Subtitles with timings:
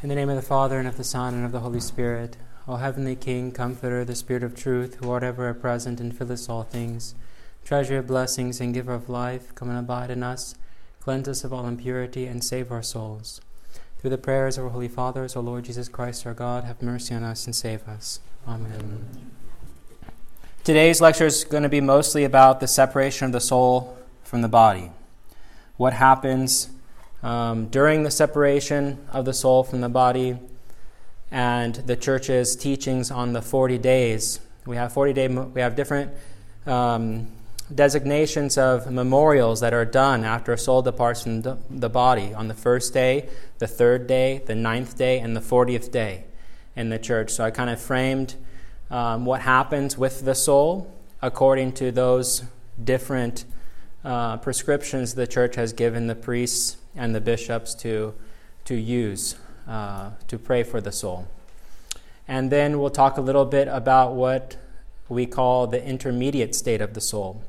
[0.00, 2.36] In the name of the Father, and of the Son, and of the Holy Spirit,
[2.68, 6.62] O heavenly King, Comforter, the Spirit of truth, who art ever present and fillest all
[6.62, 7.16] things,
[7.64, 10.54] treasure of blessings and giver of life, come and abide in us,
[11.00, 13.40] cleanse us of all impurity, and save our souls.
[13.98, 17.12] Through the prayers of our holy fathers, O Lord Jesus Christ, our God, have mercy
[17.12, 18.20] on us and save us.
[18.46, 19.04] Amen.
[20.62, 24.48] Today's lecture is going to be mostly about the separation of the soul from the
[24.48, 24.92] body.
[25.76, 26.70] What happens
[27.22, 30.38] um, during the separation of the soul from the body
[31.30, 34.40] and the church's teachings on the 40 days.
[34.66, 36.12] We have 40 day, we have different
[36.66, 37.28] um,
[37.74, 42.54] designations of memorials that are done after a soul departs from the, body on the
[42.54, 43.28] first day,
[43.58, 46.24] the third day, the ninth day, and the 40th day
[46.76, 47.30] in the church.
[47.30, 48.36] So I kind of framed
[48.90, 52.44] um, what happens with the soul according to those
[52.82, 53.44] different
[54.04, 58.14] uh, prescriptions the church has given the priests and the bishops to,
[58.64, 59.36] to use
[59.68, 61.28] uh, to pray for the soul.
[62.26, 64.56] And then we'll talk a little bit about what
[65.08, 67.42] we call the intermediate state of the soul.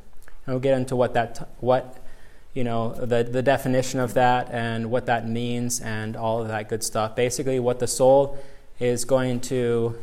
[0.46, 1.98] And we'll get into what that, what,
[2.54, 6.70] you know, the, the definition of that and what that means and all of that
[6.70, 7.16] good stuff.
[7.16, 8.38] Basically, what the soul
[8.80, 9.96] is going to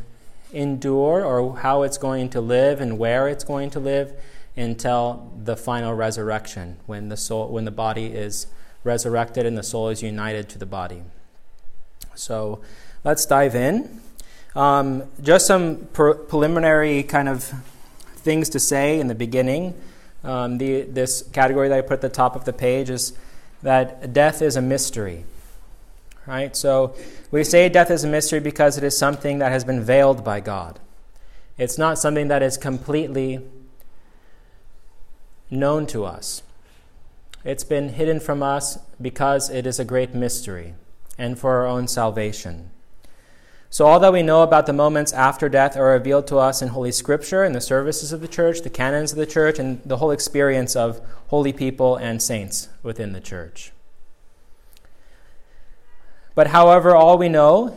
[0.52, 4.12] endure or how it's going to live and where it's going to live
[4.56, 8.46] until the final resurrection when the soul when the body is
[8.86, 11.02] resurrected and the soul is united to the body.
[12.14, 12.60] So
[13.04, 14.00] let's dive in.
[14.54, 17.52] Um, just some pre- preliminary kind of
[18.16, 19.74] things to say in the beginning.
[20.24, 23.12] Um, the, this category that I put at the top of the page is
[23.62, 25.24] that death is a mystery.
[26.26, 26.56] Right?
[26.56, 26.94] So
[27.30, 30.40] we say death is a mystery because it is something that has been veiled by
[30.40, 30.80] God.
[31.58, 33.40] It's not something that is completely
[35.50, 36.42] known to us.
[37.46, 40.74] It's been hidden from us because it is a great mystery
[41.16, 42.72] and for our own salvation.
[43.70, 46.68] So, all that we know about the moments after death are revealed to us in
[46.68, 49.98] Holy Scripture, in the services of the church, the canons of the church, and the
[49.98, 53.70] whole experience of holy people and saints within the church.
[56.34, 57.76] But, however, all we know,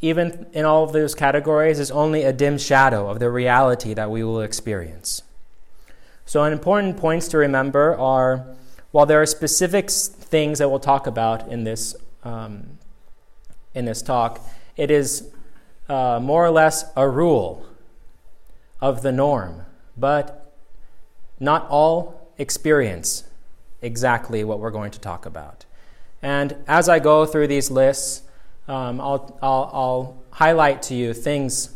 [0.00, 4.10] even in all of those categories, is only a dim shadow of the reality that
[4.10, 5.20] we will experience.
[6.24, 8.46] So, important points to remember are
[8.92, 12.78] while there are specific things that we'll talk about in this, um,
[13.74, 14.40] in this talk,
[14.76, 15.28] it is
[15.88, 17.66] uh, more or less a rule
[18.80, 19.64] of the norm,
[19.96, 20.54] but
[21.40, 23.24] not all experience
[23.80, 25.64] exactly what we're going to talk about.
[26.20, 28.22] And as I go through these lists,
[28.68, 31.74] um, I'll, I'll, I'll highlight to you things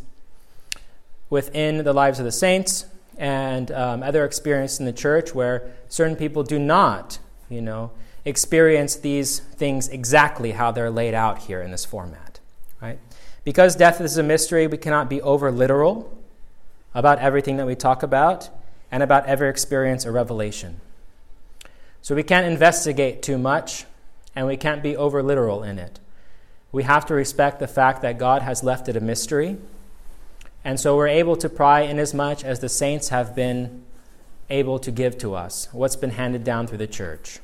[1.30, 6.16] within the lives of the saints and um, other experience in the church where certain
[6.16, 7.18] people do not,
[7.48, 7.90] you know,
[8.24, 12.40] experience these things exactly how they're laid out here in this format,
[12.80, 12.98] right?
[13.44, 16.12] Because death is a mystery, we cannot be over literal
[16.94, 18.50] about everything that we talk about
[18.90, 20.80] and about every experience or revelation.
[22.02, 23.84] So we can't investigate too much
[24.34, 25.98] and we can't be over literal in it.
[26.72, 29.56] We have to respect the fact that God has left it a mystery
[30.66, 33.84] and so we're able to pry inasmuch as the saints have been
[34.50, 37.38] able to give to us what's been handed down through the church.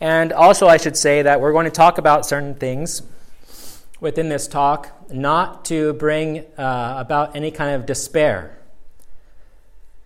[0.00, 3.02] And also, I should say that we're going to talk about certain things
[3.98, 8.56] within this talk, not to bring uh, about any kind of despair,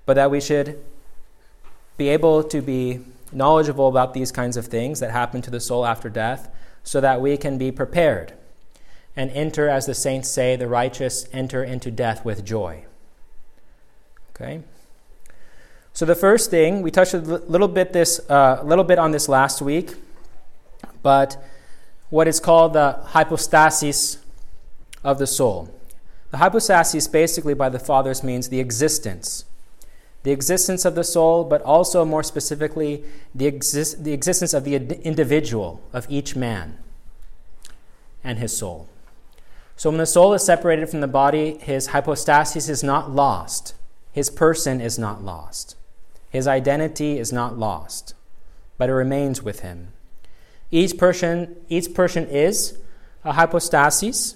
[0.06, 0.83] but that we should
[1.99, 3.00] be able to be
[3.31, 6.50] knowledgeable about these kinds of things that happen to the soul after death
[6.83, 8.33] so that we can be prepared
[9.19, 12.84] and enter, as the saints say, the righteous enter into death with joy.
[14.31, 14.62] Okay?
[15.93, 19.29] So the first thing, we touched a little bit this uh, little bit on this
[19.29, 19.97] last week,
[21.03, 21.37] but
[22.11, 24.19] what is called the hypostasis
[25.03, 25.75] of the soul.
[26.31, 29.45] The hypostasis basically by the fathers means the existence.
[30.23, 33.03] The existence of the soul, but also more specifically,
[33.35, 36.79] the, exist- the existence of the individual, of each man
[38.23, 38.88] and his soul.
[39.78, 43.76] So when the soul is separated from the body, his hypostasis is not lost.
[44.10, 45.76] His person is not lost.
[46.30, 48.14] His identity is not lost,
[48.76, 49.92] but it remains with him.
[50.72, 52.76] Each person, each person is
[53.25, 54.34] a hypostasis,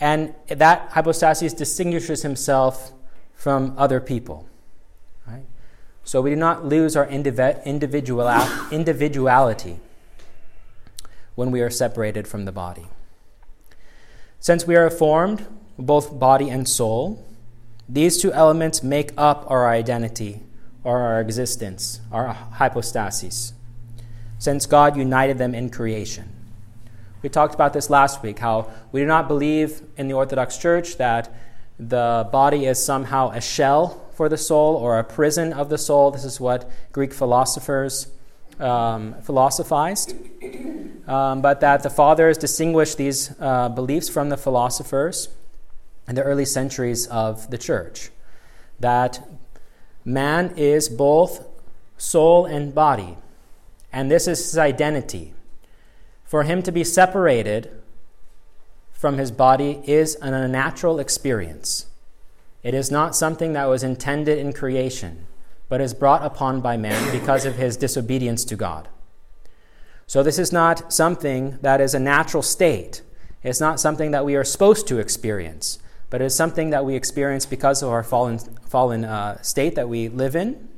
[0.00, 2.90] and that hypostasis distinguishes himself
[3.34, 4.48] from other people.
[5.26, 5.44] Right?
[6.04, 7.60] So we do not lose our individual,
[8.72, 9.78] individuality
[11.34, 12.86] when we are separated from the body.
[14.44, 15.46] Since we are formed,
[15.78, 17.24] both body and soul,
[17.88, 20.40] these two elements make up our identity
[20.82, 23.54] or our existence, our hypostasis,
[24.38, 26.28] since God united them in creation.
[27.22, 30.98] We talked about this last week how we do not believe in the Orthodox Church
[30.98, 31.34] that
[31.78, 36.10] the body is somehow a shell for the soul or a prison of the soul.
[36.10, 38.08] This is what Greek philosophers
[38.60, 40.14] um, philosophized.
[41.06, 45.28] Um, but that the fathers distinguished these uh, beliefs from the philosophers
[46.08, 48.10] in the early centuries of the church.
[48.80, 49.26] That
[50.04, 51.46] man is both
[51.98, 53.16] soul and body,
[53.92, 55.34] and this is his identity.
[56.24, 57.70] For him to be separated
[58.92, 61.86] from his body is an unnatural experience.
[62.62, 65.26] It is not something that was intended in creation,
[65.68, 68.88] but is brought upon by man because of his disobedience to God.
[70.06, 73.02] So, this is not something that is a natural state.
[73.42, 75.78] It's not something that we are supposed to experience,
[76.10, 79.88] but it is something that we experience because of our fallen, fallen uh, state that
[79.88, 80.68] we live in.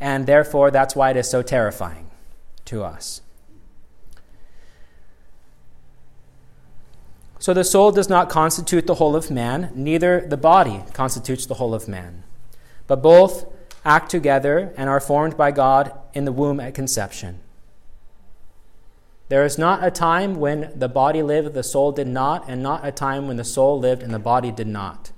[0.00, 2.10] And therefore, that's why it is so terrifying
[2.66, 3.22] to us.
[7.38, 11.54] So the soul does not constitute the whole of man, neither the body constitutes the
[11.54, 12.22] whole of man.
[12.86, 13.44] But both
[13.84, 17.40] act together and are formed by God in the womb at conception.
[19.28, 22.86] There is not a time when the body lived, the soul did not, and not
[22.86, 25.12] a time when the soul lived and the body did not.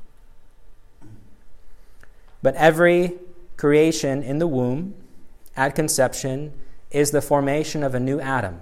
[2.43, 3.15] But every
[3.57, 4.95] creation in the womb
[5.57, 6.53] at conception
[6.91, 8.61] is the formation of a new Adam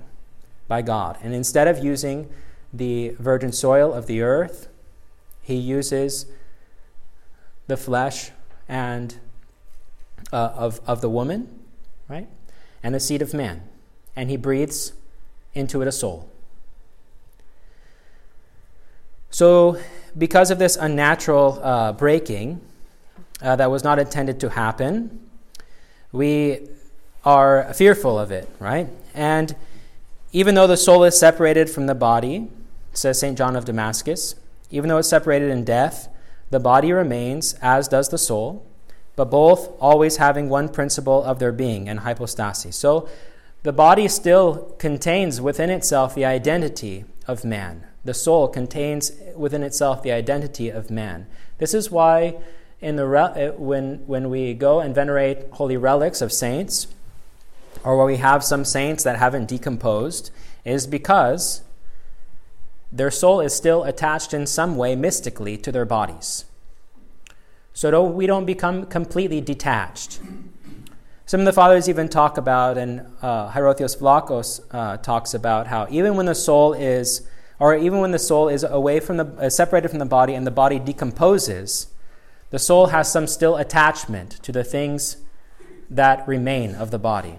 [0.67, 1.19] by God.
[1.23, 2.31] And instead of using
[2.75, 4.69] the virgin soil of the earth.
[5.41, 6.27] He uses
[7.67, 8.33] the flesh
[8.69, 9.19] and
[10.35, 11.49] uh, of, of the woman,
[12.09, 12.27] right?
[12.83, 13.63] And the seed of man.
[14.17, 14.93] And he breathes
[15.55, 16.29] into it a soul.
[19.31, 19.79] So,
[20.19, 22.61] because of this unnatural uh, breaking
[23.41, 25.21] uh, that was not intended to happen,
[26.11, 26.69] we
[27.25, 28.89] are fearful of it, right?
[29.15, 29.55] And
[30.33, 32.49] even though the soul is separated from the body,
[32.93, 33.39] says St.
[33.39, 34.35] John of Damascus.
[34.71, 36.09] Even though it's separated in death,
[36.51, 38.65] the body remains, as does the soul,
[39.17, 42.77] but both always having one principle of their being and hypostasis.
[42.77, 43.09] So
[43.63, 47.87] the body still contains within itself the identity of man.
[48.05, 51.27] The soul contains within itself the identity of man.
[51.59, 52.37] This is why
[52.81, 56.87] in the re- uh, when, when we go and venerate holy relics of saints,
[57.83, 60.31] or where we have some saints that haven't decomposed,
[60.65, 61.63] is because
[62.93, 66.45] their soul is still attached in some way mystically to their bodies.
[67.75, 70.21] So don't, we don't become completely detached.
[71.27, 75.87] Some of the fathers even talk about, and uh, Hierotheos Vlachos uh, talks about how
[75.91, 77.27] even when the soul is,
[77.59, 80.47] or even when the soul is away from the, uh, separated from the body and
[80.47, 81.89] the body decomposes,
[82.51, 85.17] the soul has some still attachment to the things
[85.91, 87.39] that remain of the body.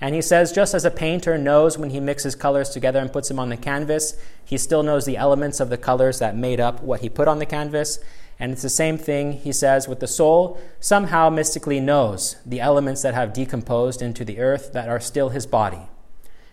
[0.00, 3.28] And he says, just as a painter knows when he mixes colors together and puts
[3.28, 6.82] them on the canvas, he still knows the elements of the colors that made up
[6.82, 7.98] what he put on the canvas.
[8.40, 13.02] And it's the same thing, he says, with the soul, somehow mystically knows the elements
[13.02, 15.82] that have decomposed into the earth that are still his body,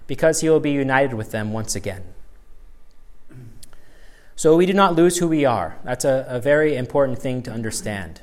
[0.06, 2.04] because he will be united with them once again.
[4.36, 5.80] So we do not lose who we are.
[5.84, 8.22] That's a, a very important thing to understand.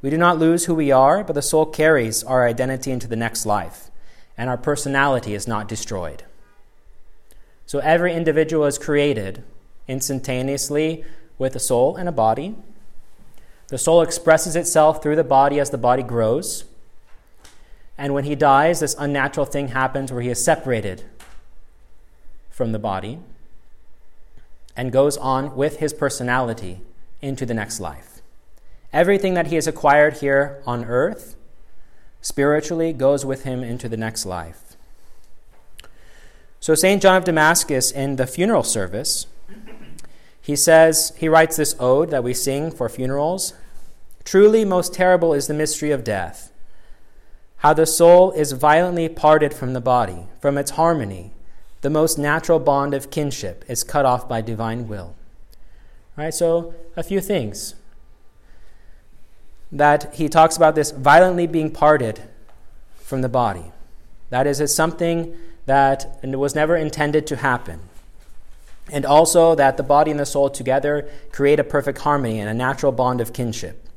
[0.00, 3.16] We do not lose who we are, but the soul carries our identity into the
[3.16, 3.90] next life
[4.36, 6.24] and our personality is not destroyed.
[7.66, 9.42] So every individual is created
[9.88, 11.04] instantaneously
[11.38, 12.54] with a soul and a body.
[13.68, 16.64] The soul expresses itself through the body as the body grows.
[17.96, 21.04] And when he dies, this unnatural thing happens where he is separated
[22.50, 23.18] from the body
[24.76, 26.80] and goes on with his personality
[27.20, 28.20] into the next life.
[28.92, 31.36] Everything that he has acquired here on earth
[32.20, 34.76] spiritually goes with him into the next life.
[36.60, 37.02] So, St.
[37.02, 39.26] John of Damascus, in the funeral service,
[40.44, 43.54] he says, he writes this ode that we sing for funerals
[44.24, 46.52] Truly, most terrible is the mystery of death.
[47.58, 51.32] How the soul is violently parted from the body, from its harmony,
[51.80, 55.14] the most natural bond of kinship is cut off by divine will.
[56.16, 57.74] All right, so a few things
[59.72, 62.20] that he talks about this violently being parted
[62.96, 63.72] from the body.
[64.28, 65.34] That is, it's something
[65.64, 67.80] that was never intended to happen.
[68.90, 72.54] And also that the body and the soul together create a perfect harmony and a
[72.54, 73.88] natural bond of kinship.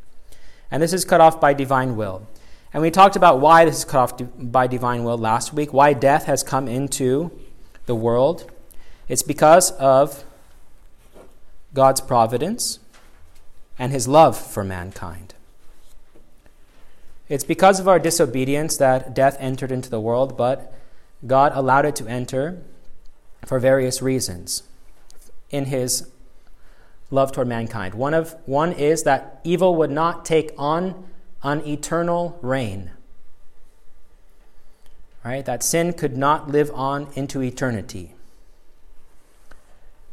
[0.71, 2.27] And this is cut off by divine will.
[2.73, 5.93] And we talked about why this is cut off by divine will last week, why
[5.93, 7.31] death has come into
[7.85, 8.49] the world.
[9.07, 10.23] It's because of
[11.73, 12.79] God's providence
[13.79, 15.33] and his love for mankind.
[17.29, 20.73] It's because of our disobedience that death entered into the world, but
[21.25, 22.61] God allowed it to enter
[23.45, 24.63] for various reasons
[25.49, 26.09] in his
[27.09, 27.93] love toward mankind.
[27.93, 31.05] One, of, one is that evil would not take on
[31.43, 32.91] an eternal reign.
[35.23, 35.45] Right?
[35.45, 38.13] That sin could not live on into eternity.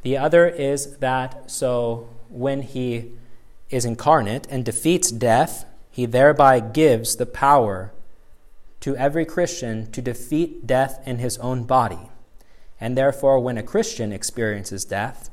[0.02, 3.12] The other is that so when he
[3.70, 7.92] is incarnate and defeats death, he thereby gives the power
[8.80, 12.10] to every Christian to defeat death in his own body.
[12.84, 15.30] And therefore, when a Christian experiences death,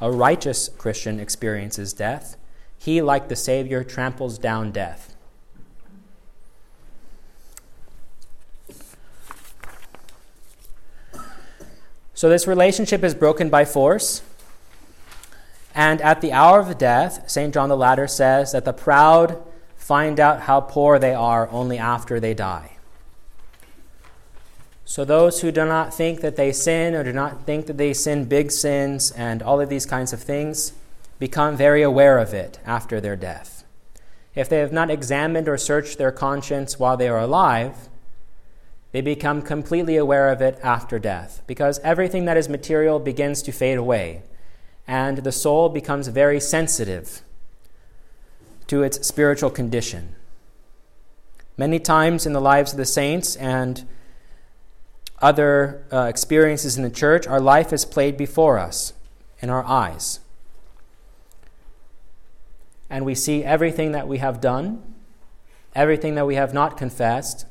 [0.00, 2.38] a righteous Christian experiences death,
[2.78, 5.14] he, like the Savior, tramples down death.
[12.14, 14.22] So, this relationship is broken by force.
[15.74, 17.52] And at the hour of death, St.
[17.52, 19.42] John the Ladder says that the proud
[19.76, 22.73] find out how poor they are only after they die.
[24.86, 27.94] So, those who do not think that they sin or do not think that they
[27.94, 30.72] sin big sins and all of these kinds of things
[31.18, 33.64] become very aware of it after their death.
[34.34, 37.88] If they have not examined or searched their conscience while they are alive,
[38.92, 43.52] they become completely aware of it after death because everything that is material begins to
[43.52, 44.22] fade away
[44.86, 47.22] and the soul becomes very sensitive
[48.66, 50.14] to its spiritual condition.
[51.56, 53.86] Many times in the lives of the saints and
[55.20, 58.92] other uh, experiences in the church, our life is played before us
[59.40, 60.20] in our eyes.
[62.90, 64.82] And we see everything that we have done,
[65.74, 67.46] everything that we have not confessed,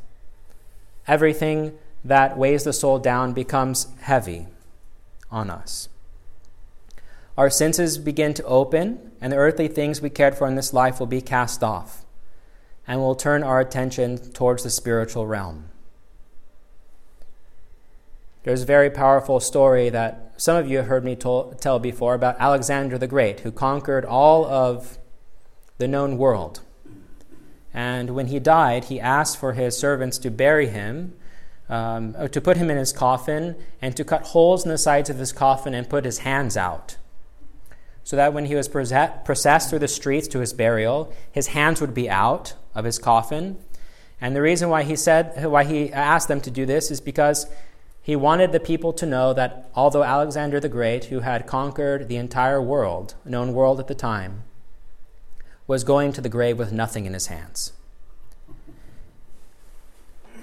[1.07, 4.47] everything that weighs the soul down becomes heavy
[5.31, 5.89] on us
[7.37, 10.99] our senses begin to open, and the earthly things we cared for in this life
[10.99, 12.05] will be cast off,
[12.87, 15.69] and we'll turn our attention towards the spiritual realm.
[18.43, 22.13] There's a very powerful story that some of you have heard me to- tell before
[22.13, 24.97] about Alexander the Great, who conquered all of
[25.77, 26.59] the known world.
[27.73, 31.13] And when he died, he asked for his servants to bury him,
[31.69, 35.17] um, to put him in his coffin, and to cut holes in the sides of
[35.17, 36.97] his coffin and put his hands out
[38.03, 41.93] so that when he was processed through the streets to his burial, his hands would
[41.93, 43.57] be out of his coffin.
[44.19, 47.47] And the reason why he said why he asked them to do this is because
[48.03, 52.17] he wanted the people to know that although Alexander the Great, who had conquered the
[52.17, 54.43] entire world, known world at the time,
[55.67, 57.71] was going to the grave with nothing in his hands.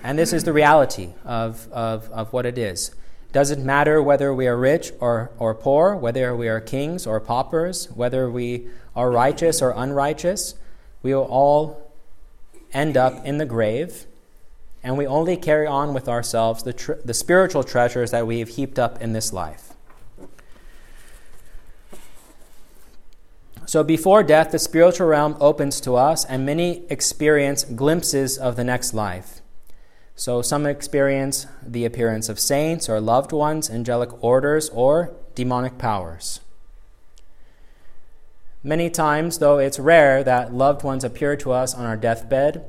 [0.03, 2.95] And this is the reality of, of, of what it is.
[3.31, 7.91] Doesn't matter whether we are rich or, or poor, whether we are kings or paupers,
[7.93, 10.55] whether we are righteous or unrighteous,
[11.03, 11.93] we will all
[12.73, 14.07] end up in the grave,
[14.83, 18.51] and we only carry on with ourselves the, tr- the spiritual treasures that we have
[18.51, 19.75] heaped up in this life.
[23.67, 28.65] So before death, the spiritual realm opens to us, and many experience glimpses of the
[28.65, 29.43] next life.
[30.17, 36.41] So some experience the appearance of saints or loved ones, angelic orders, or demonic powers.
[38.63, 42.65] Many times, though it's rare that loved ones appear to us on our deathbed,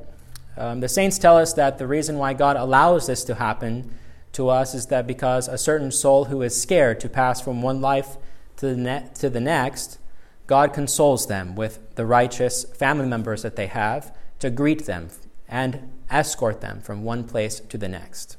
[0.56, 3.94] um, the saints tell us that the reason why God allows this to happen
[4.32, 7.80] to us is that because a certain soul who is scared to pass from one
[7.80, 8.16] life
[8.56, 9.98] to the, ne- to the next,
[10.46, 15.08] God consoles them with the righteous family members that they have to greet them
[15.48, 18.36] and escort them from one place to the next.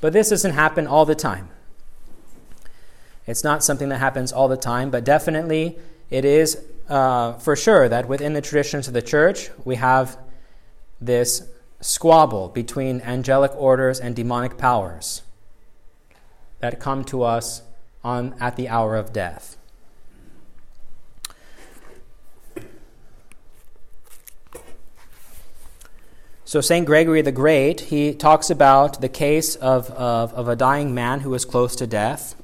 [0.00, 1.48] But this doesn't happen all the time.
[3.26, 5.78] It's not something that happens all the time, but definitely
[6.10, 10.18] it is uh, for sure that within the traditions of the church, we have
[11.06, 11.48] this
[11.80, 15.22] squabble between angelic orders and demonic powers
[16.60, 17.62] that come to us
[18.02, 19.56] on, at the hour of death.
[26.46, 26.86] So, St.
[26.86, 31.30] Gregory the Great, he talks about the case of, of, of, a dying man who
[31.30, 32.36] was close to death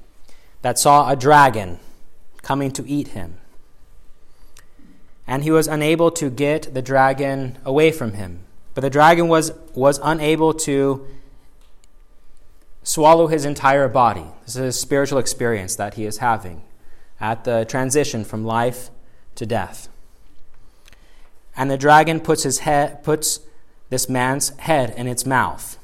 [0.62, 1.78] that saw a dragon
[2.42, 3.36] coming to eat him.
[5.26, 8.40] And he was unable to get the dragon away from him.
[8.74, 11.06] But the dragon was, was unable to
[12.82, 14.26] swallow his entire body.
[14.44, 16.62] This is a spiritual experience that he is having
[17.20, 18.90] at the transition from life
[19.34, 19.88] to death.
[21.56, 23.40] And the dragon puts his head, puts
[23.90, 25.78] this man's head in its mouth.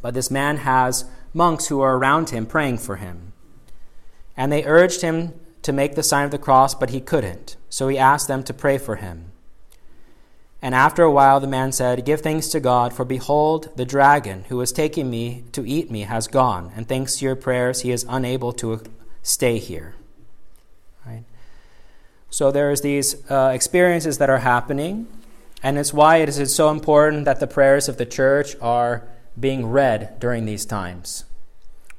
[0.00, 3.32] But this man has monks who are around him praying for him.
[4.36, 7.56] And they urged him to make the sign of the cross, but he couldn't.
[7.68, 9.31] So he asked them to pray for him.
[10.64, 14.44] And after a while, the man said, Give thanks to God, for behold, the dragon
[14.48, 17.90] who was taking me to eat me has gone, and thanks to your prayers, he
[17.90, 18.80] is unable to
[19.22, 19.96] stay here.
[21.04, 21.24] Right?
[22.30, 25.08] So there's these uh, experiences that are happening,
[25.64, 29.66] and it's why it is so important that the prayers of the church are being
[29.66, 31.24] read during these times.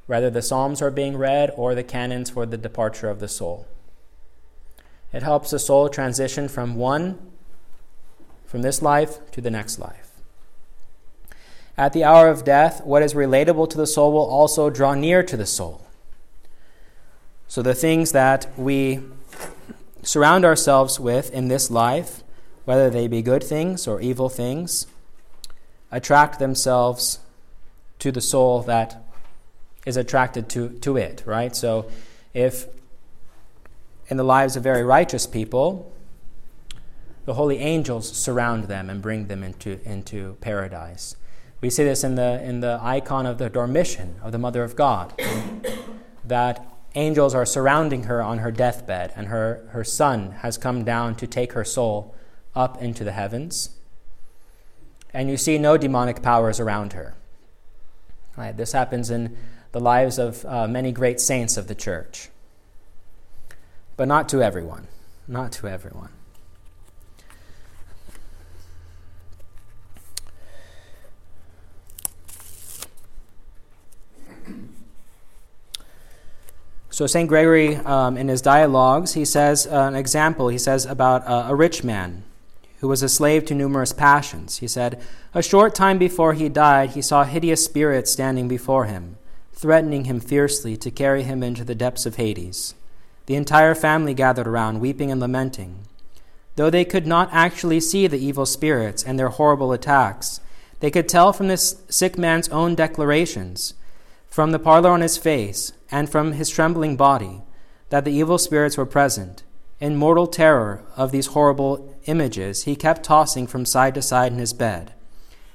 [0.05, 3.67] Whether the Psalms are being read or the canons for the departure of the soul.
[5.11, 7.32] It helps the soul transition from one
[8.53, 10.11] from this life to the next life.
[11.75, 15.23] At the hour of death, what is relatable to the soul will also draw near
[15.23, 15.81] to the soul.
[17.47, 18.99] So the things that we
[20.03, 22.21] surround ourselves with in this life,
[22.65, 24.85] whether they be good things or evil things,
[25.91, 27.17] attract themselves
[27.97, 29.03] to the soul that
[29.83, 31.55] is attracted to, to it, right?
[31.55, 31.89] So
[32.35, 32.67] if
[34.09, 35.91] in the lives of very righteous people,
[37.25, 41.15] the holy angels surround them and bring them into, into paradise.
[41.61, 44.75] We see this in the, in the icon of the Dormition of the Mother of
[44.75, 45.13] God,
[46.25, 46.65] that
[46.95, 51.27] angels are surrounding her on her deathbed, and her, her son has come down to
[51.27, 52.13] take her soul
[52.53, 53.69] up into the heavens.
[55.13, 57.15] And you see no demonic powers around her.
[58.55, 59.37] This happens in
[59.71, 62.29] the lives of uh, many great saints of the church.
[63.95, 64.87] But not to everyone.
[65.27, 66.09] Not to everyone.
[76.93, 77.27] So, St.
[77.27, 80.49] Gregory, um, in his dialogues, he says uh, an example.
[80.49, 82.23] He says about uh, a rich man
[82.81, 84.57] who was a slave to numerous passions.
[84.57, 85.01] He said,
[85.33, 89.17] A short time before he died, he saw hideous spirits standing before him,
[89.53, 92.75] threatening him fiercely to carry him into the depths of Hades.
[93.25, 95.79] The entire family gathered around, weeping and lamenting.
[96.57, 100.41] Though they could not actually see the evil spirits and their horrible attacks,
[100.79, 103.73] they could tell from this sick man's own declarations,
[104.29, 107.43] from the pallor on his face, and from his trembling body
[107.89, 109.43] that the evil spirits were present.
[109.79, 114.39] In mortal terror of these horrible images, he kept tossing from side to side in
[114.39, 114.93] his bed.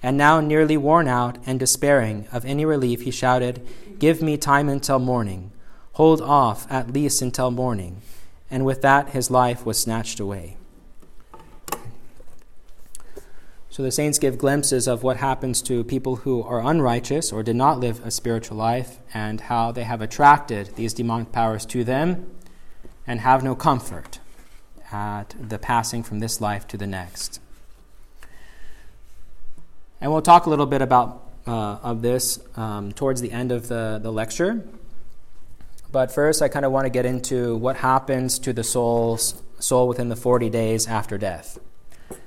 [0.00, 3.66] And now, nearly worn out and despairing of any relief, he shouted,
[3.98, 5.50] Give me time until morning.
[5.94, 8.00] Hold off at least until morning.
[8.48, 10.56] And with that, his life was snatched away.
[13.78, 17.54] So the saints give glimpses of what happens to people who are unrighteous or did
[17.54, 22.28] not live a spiritual life and how they have attracted these demonic powers to them
[23.06, 24.18] and have no comfort
[24.90, 27.40] at the passing from this life to the next.
[30.00, 33.68] And we'll talk a little bit about uh, of this um, towards the end of
[33.68, 34.66] the, the lecture.
[35.92, 39.86] But first, I kind of want to get into what happens to the soul's soul
[39.86, 41.60] within the 40 days after death.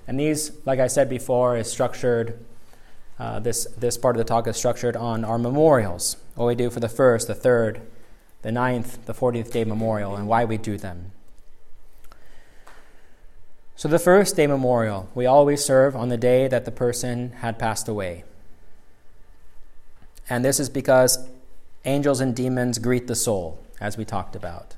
[0.08, 2.44] And these, like I said before, is structured.
[3.20, 6.18] Uh, this this part of the talk is structured on our memorials.
[6.36, 7.82] What we do for the first, the third,
[8.42, 11.12] the ninth, the fortieth day memorial, and why we do them.
[13.76, 17.58] So the first day memorial we always serve on the day that the person had
[17.58, 18.24] passed away.
[20.30, 21.28] And this is because
[21.84, 24.76] angels and demons greet the soul, as we talked about.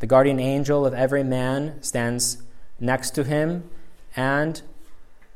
[0.00, 2.42] The guardian angel of every man stands
[2.78, 3.70] next to him,
[4.16, 4.62] and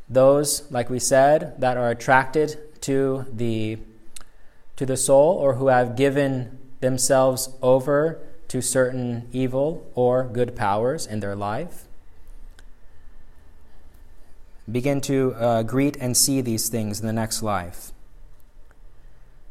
[0.09, 3.79] those, like we said, that are attracted to the
[4.77, 11.07] to the soul or who have given themselves over to certain evil or good powers
[11.07, 11.85] in their life.
[14.71, 17.93] Begin to uh, greet and see these things in the next life.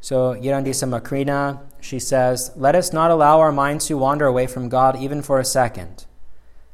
[0.00, 4.68] So, Gerontissa Macrina, she says, Let us not allow our minds to wander away from
[4.68, 6.06] God even for a second.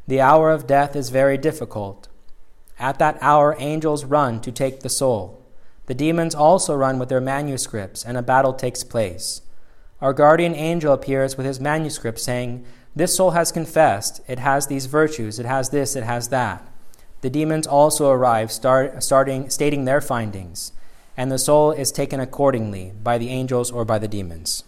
[0.07, 2.09] The hour of death is very difficult.
[2.83, 5.41] At that hour, angels run to take the soul.
[5.87, 9.41] The demons also run with their manuscripts, and a battle takes place.
[10.01, 12.65] Our guardian angel appears with his manuscript, saying,
[12.97, 14.21] This soul has confessed.
[14.27, 15.39] It has these virtues.
[15.39, 15.95] It has this.
[15.95, 16.69] It has that.
[17.21, 20.73] The demons also arrive, start, starting, stating their findings,
[21.17, 24.65] and the soul is taken accordingly by the angels or by the demons.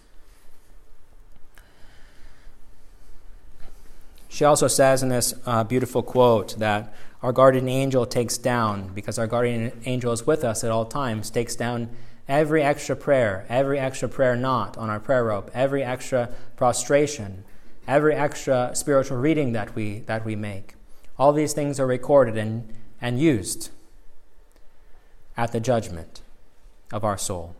[4.29, 6.93] She also says in this uh, beautiful quote that
[7.25, 11.31] our guardian angel takes down, because our guardian angel is with us at all times,
[11.31, 11.89] takes down
[12.27, 17.43] every extra prayer, every extra prayer knot on our prayer rope, every extra prostration,
[17.87, 20.75] every extra spiritual reading that we, that we make.
[21.17, 23.71] All these things are recorded and, and used
[25.35, 26.21] at the judgment
[26.93, 27.55] of our soul.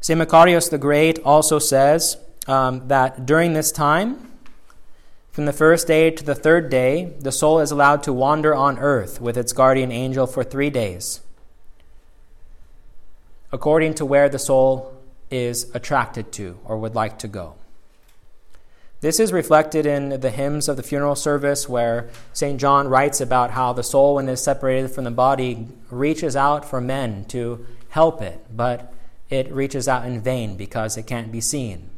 [0.00, 0.16] St.
[0.16, 4.25] Macarius the Great also says um, that during this time,
[5.36, 8.78] From the first day to the third day, the soul is allowed to wander on
[8.78, 11.20] earth with its guardian angel for three days,
[13.52, 14.94] according to where the soul
[15.30, 17.56] is attracted to or would like to go.
[19.02, 22.58] This is reflected in the hymns of the funeral service, where St.
[22.58, 26.64] John writes about how the soul, when it is separated from the body, reaches out
[26.64, 28.90] for men to help it, but
[29.28, 31.90] it reaches out in vain because it can't be seen.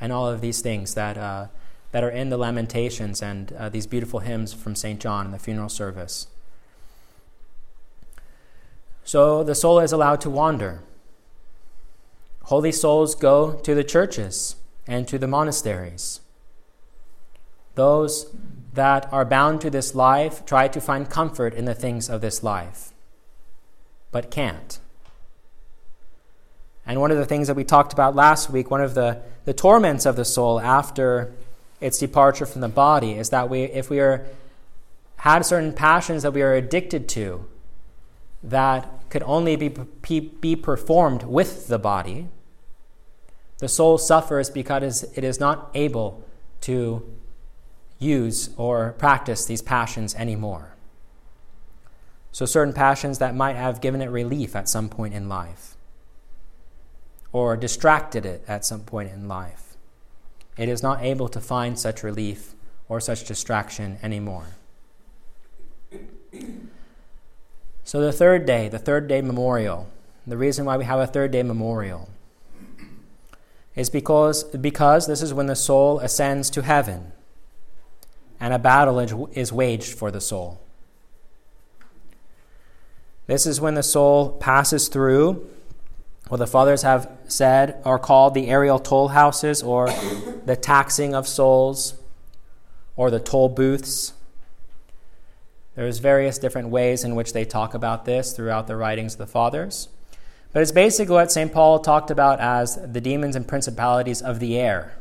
[0.00, 1.48] And all of these things that, uh,
[1.92, 5.00] that are in the Lamentations and uh, these beautiful hymns from St.
[5.00, 6.28] John in the funeral service.
[9.04, 10.82] So the soul is allowed to wander.
[12.44, 16.20] Holy souls go to the churches and to the monasteries.
[17.74, 18.30] Those
[18.72, 22.42] that are bound to this life try to find comfort in the things of this
[22.42, 22.92] life,
[24.12, 24.78] but can't.
[26.86, 29.52] And one of the things that we talked about last week, one of the, the
[29.52, 31.32] torments of the soul after
[31.80, 34.26] its departure from the body, is that we, if we are
[35.16, 37.46] had certain passions that we are addicted to
[38.42, 42.28] that could only be, be performed with the body,
[43.58, 46.24] the soul suffers because it is not able
[46.62, 47.06] to
[47.98, 50.74] use or practice these passions anymore.
[52.32, 55.76] So, certain passions that might have given it relief at some point in life
[57.32, 59.69] or distracted it at some point in life,
[60.60, 62.54] it is not able to find such relief
[62.86, 64.44] or such distraction anymore.
[67.82, 69.88] So, the third day, the third day memorial,
[70.26, 72.10] the reason why we have a third day memorial
[73.74, 77.12] is because, because this is when the soul ascends to heaven
[78.38, 78.98] and a battle
[79.32, 80.60] is waged for the soul.
[83.26, 85.48] This is when the soul passes through
[86.30, 89.88] what the fathers have said are called the aerial toll houses or
[90.46, 91.94] the taxing of souls
[92.94, 94.12] or the toll booths.
[95.74, 99.26] There's various different ways in which they talk about this throughout the writings of the
[99.26, 99.88] fathers.
[100.52, 101.52] But it's basically what St.
[101.52, 104.94] Paul talked about as the demons and principalities of the air.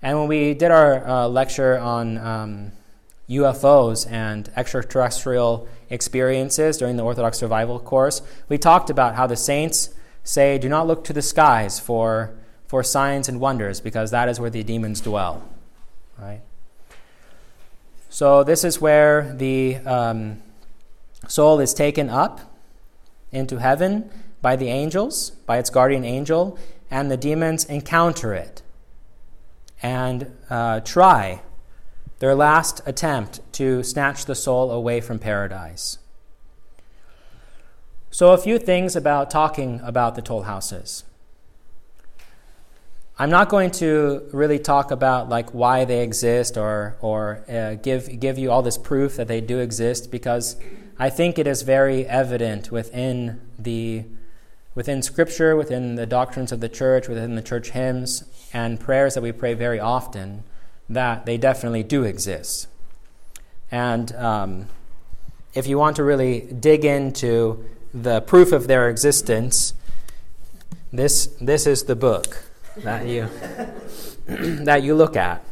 [0.00, 2.72] And when we did our uh, lecture on um,
[3.28, 9.90] UFOs and extraterrestrial experiences during the Orthodox Survival course, we talked about how the saints
[10.22, 12.34] say, Do not look to the skies for,
[12.66, 15.48] for signs and wonders, because that is where the demons dwell.
[16.18, 16.40] Right?
[18.08, 20.42] So, this is where the um,
[21.28, 22.40] soul is taken up
[23.32, 24.10] into heaven
[24.40, 26.58] by the angels, by its guardian angel,
[26.90, 28.62] and the demons encounter it
[29.82, 31.42] and uh, try
[32.18, 35.98] their last attempt to snatch the soul away from paradise.
[38.10, 41.04] So, a few things about talking about the toll houses.
[43.18, 48.20] I'm not going to really talk about like why they exist or or uh, give
[48.20, 50.56] give you all this proof that they do exist because
[50.98, 54.04] I think it is very evident within the
[54.74, 59.22] within Scripture, within the doctrines of the church, within the church hymns and prayers that
[59.22, 60.44] we pray very often,
[60.88, 62.68] that they definitely do exist.
[63.70, 64.68] And um,
[65.54, 69.74] if you want to really dig into the proof of their existence,
[70.92, 72.44] this this is the book
[72.78, 73.28] that you
[74.26, 75.44] that you look at.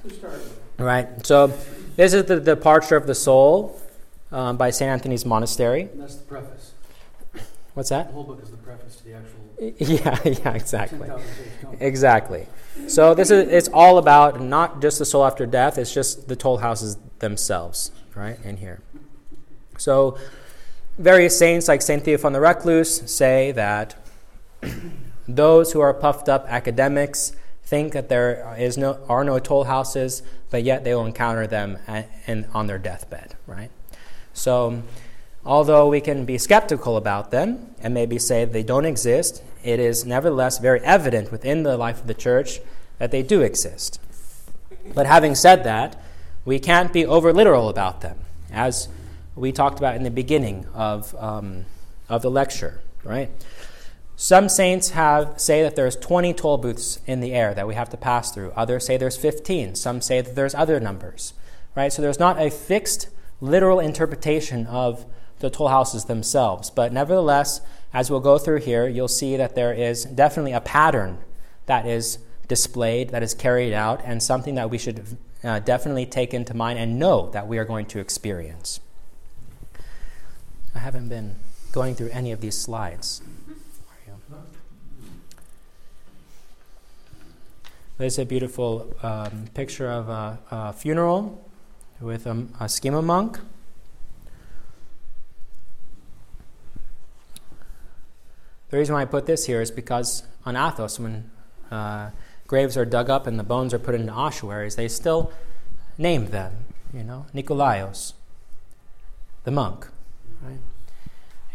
[0.79, 1.27] Right.
[1.27, 1.53] So
[1.97, 3.81] this is the departure of the soul
[4.33, 4.91] um, by St.
[4.91, 5.83] Anthony's Monastery.
[5.83, 6.73] And that's the preface.
[7.75, 8.09] What's that?
[8.09, 9.41] The whole book is the preface to the actual.
[9.79, 11.09] Yeah, yeah, exactly.
[11.79, 12.47] Exactly.
[12.89, 16.37] So this is it's all about not just the soul after death, it's just the
[16.37, 18.39] toll houses themselves, right?
[18.45, 18.81] In here.
[19.79, 20.19] So
[20.99, 23.97] various saints like Saint Theophan the Recluse say that
[25.29, 27.33] those who are puffed up academics
[27.65, 31.79] think that there is no are no toll houses, but yet they will encounter them
[31.87, 33.71] at, in, on their deathbed, right?
[34.33, 34.83] So,
[35.45, 40.05] although we can be skeptical about them and maybe say they don't exist, it is
[40.05, 42.61] nevertheless very evident within the life of the church
[42.99, 44.01] that they do exist.
[44.95, 46.01] But having said that,
[46.45, 48.19] we can't be over literal about them,
[48.53, 48.89] as
[49.35, 51.65] we talked about in the beginning of, um,
[52.09, 53.31] of the lecture, right?
[54.17, 57.91] Some saints have say that there's 20 toll booths in the air that we have
[57.91, 58.53] to pass through.
[58.55, 59.75] Others say there's 15.
[59.75, 61.35] Some say that there's other numbers,
[61.75, 61.93] right?
[61.93, 63.09] So there's not a fixed
[63.41, 65.05] literal interpretation of
[65.45, 66.71] the toll houses themselves.
[66.71, 67.61] But nevertheless,
[67.93, 71.19] as we'll go through here, you'll see that there is definitely a pattern
[71.67, 76.35] that is displayed, that is carried out, and something that we should uh, definitely take
[76.35, 78.81] into mind and know that we are going to experience.
[80.75, 81.37] I haven't been
[81.73, 83.23] going through any of these slides.
[87.99, 91.49] There's a beautiful um, picture of a, a, funeral
[92.01, 93.39] with a, a schema monk.
[98.75, 101.31] The reason why I put this here is because on Athos, when
[101.71, 102.11] uh,
[102.49, 105.33] graves are dug up and the bones are put into ossuaries, they still
[105.97, 108.15] name them, you know, Nikolaios,
[109.45, 109.87] the monk.
[110.43, 110.59] Right?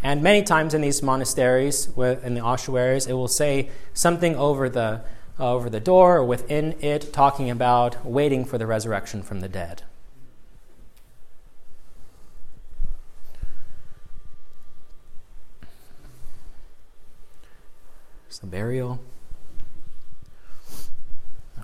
[0.01, 5.01] And many times in these monasteries, in the ossuaries, it will say something over the,
[5.37, 9.49] uh, over the door or within it, talking about waiting for the resurrection from the
[9.49, 9.83] dead.
[18.39, 18.99] So, burial.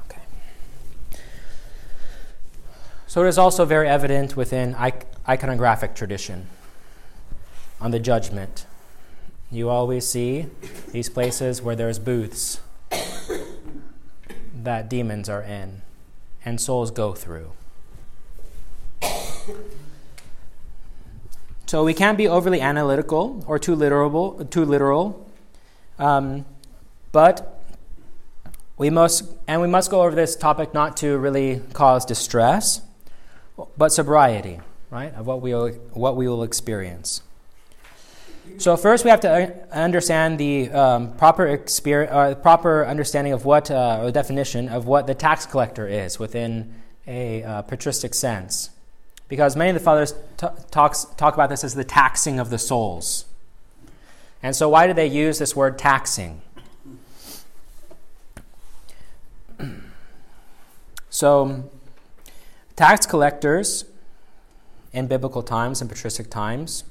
[0.01, 0.21] Okay.
[3.07, 6.47] So, it is also very evident within iconographic tradition
[7.79, 8.65] on the judgment.
[9.51, 10.47] You always see
[10.91, 12.59] these places where there's booths
[14.63, 15.81] that demons are in
[16.43, 17.51] and souls go through.
[21.67, 25.27] So we can't be overly analytical or too literal, too literal,
[25.97, 26.45] um,
[27.15, 27.61] but
[28.75, 32.81] we must, and we must go over this topic not to really cause distress,
[33.77, 37.21] but sobriety, right, of what we will, what we will experience.
[38.57, 43.71] So first, we have to understand the um, proper experience, uh, proper understanding of what,
[43.71, 46.73] uh, or definition of what the tax collector is within
[47.07, 48.71] a uh, patristic sense,
[49.29, 52.59] because many of the fathers t- talks, talk about this as the taxing of the
[52.59, 53.23] souls.
[54.43, 56.41] And so, why do they use this word taxing?
[61.15, 61.63] So,
[62.75, 63.85] tax collectors
[64.91, 66.83] in biblical times and patristic times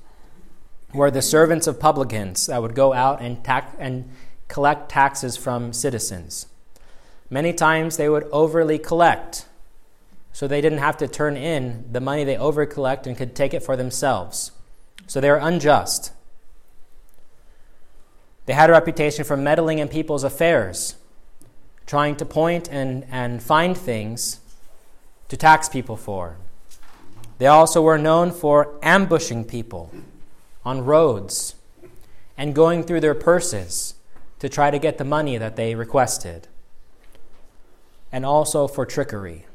[0.94, 4.08] were the servants of publicans that would go out and, tax, and
[4.48, 6.46] collect taxes from citizens.
[7.28, 9.44] Many times they would overly collect,
[10.32, 13.52] so they didn't have to turn in the money they over collect and could take
[13.52, 14.52] it for themselves.
[15.06, 16.12] So they were unjust.
[18.46, 20.96] They had a reputation for meddling in people's affairs,
[21.86, 24.40] trying to point and, and find things
[25.28, 26.36] to tax people for.
[27.38, 29.90] They also were known for ambushing people
[30.64, 31.54] on roads
[32.36, 33.94] and going through their purses
[34.38, 36.48] to try to get the money that they requested,
[38.12, 39.46] and also for trickery.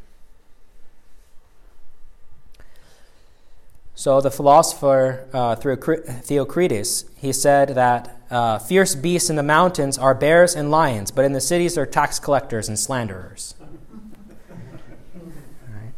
[3.99, 10.15] So the philosopher uh, Theocritus, he said that uh, fierce beasts in the mountains are
[10.15, 13.55] bears and lions, but in the cities are tax collectors and slanderers.
[15.67, 15.91] right.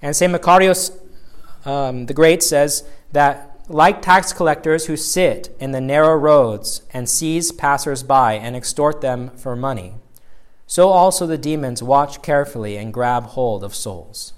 [0.00, 0.32] And St.
[0.32, 0.98] Macarius
[1.66, 7.10] um, the Great says that like tax collectors who sit in the narrow roads and
[7.10, 9.96] seize passers by and extort them for money,
[10.66, 14.32] so also the demons watch carefully and grab hold of souls.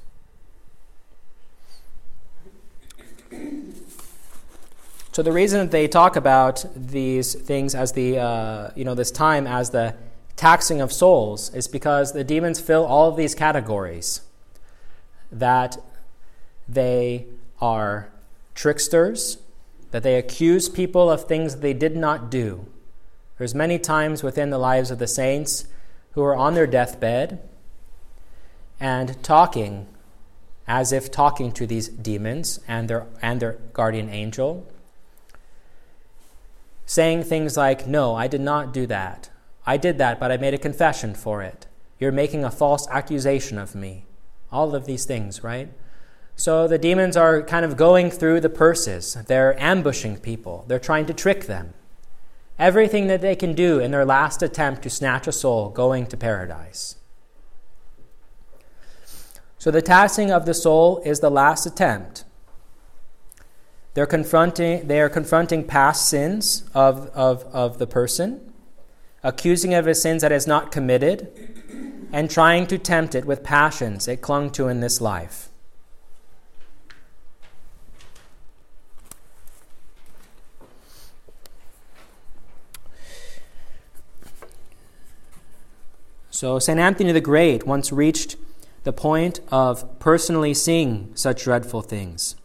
[5.12, 9.46] So the reason they talk about these things as the uh, you know this time
[9.46, 9.94] as the
[10.34, 14.22] taxing of souls is because the demons fill all of these categories.
[15.30, 15.76] That
[16.68, 17.26] they
[17.60, 18.08] are
[18.54, 19.38] tricksters,
[19.92, 22.66] that they accuse people of things they did not do.
[23.38, 25.66] There's many times within the lives of the saints
[26.12, 27.40] who are on their deathbed
[28.80, 29.86] and talking
[30.66, 34.66] as if talking to these demons and their, and their guardian angel,
[36.86, 39.30] saying things like, No, I did not do that.
[39.66, 41.66] I did that, but I made a confession for it.
[41.98, 44.04] You're making a false accusation of me.
[44.52, 45.70] All of these things, right?
[46.36, 49.14] So the demons are kind of going through the purses.
[49.26, 51.74] They're ambushing people, they're trying to trick them.
[52.58, 56.16] Everything that they can do in their last attempt to snatch a soul going to
[56.16, 56.96] paradise.
[59.64, 62.24] So the taxing of the soul is the last attempt.
[63.94, 68.52] They're confronting, they are confronting past sins of, of, of the person,
[69.22, 71.32] accusing of his sins that is not committed,
[72.12, 75.48] and trying to tempt it with passions it clung to in this life.
[86.28, 86.78] So, St.
[86.78, 88.36] Anthony the Great once reached
[88.84, 92.36] the point of personally seeing such dreadful things.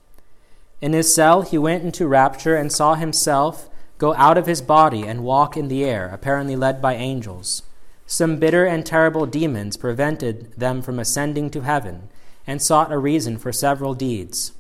[0.82, 5.06] In his cell, he went into rapture and saw himself go out of his body
[5.06, 7.64] and walk in the air, apparently led by angels.
[8.08, 12.10] Some bitter and terrible demons prevented them from ascending to heaven
[12.48, 14.54] and sought a reason for several deeds.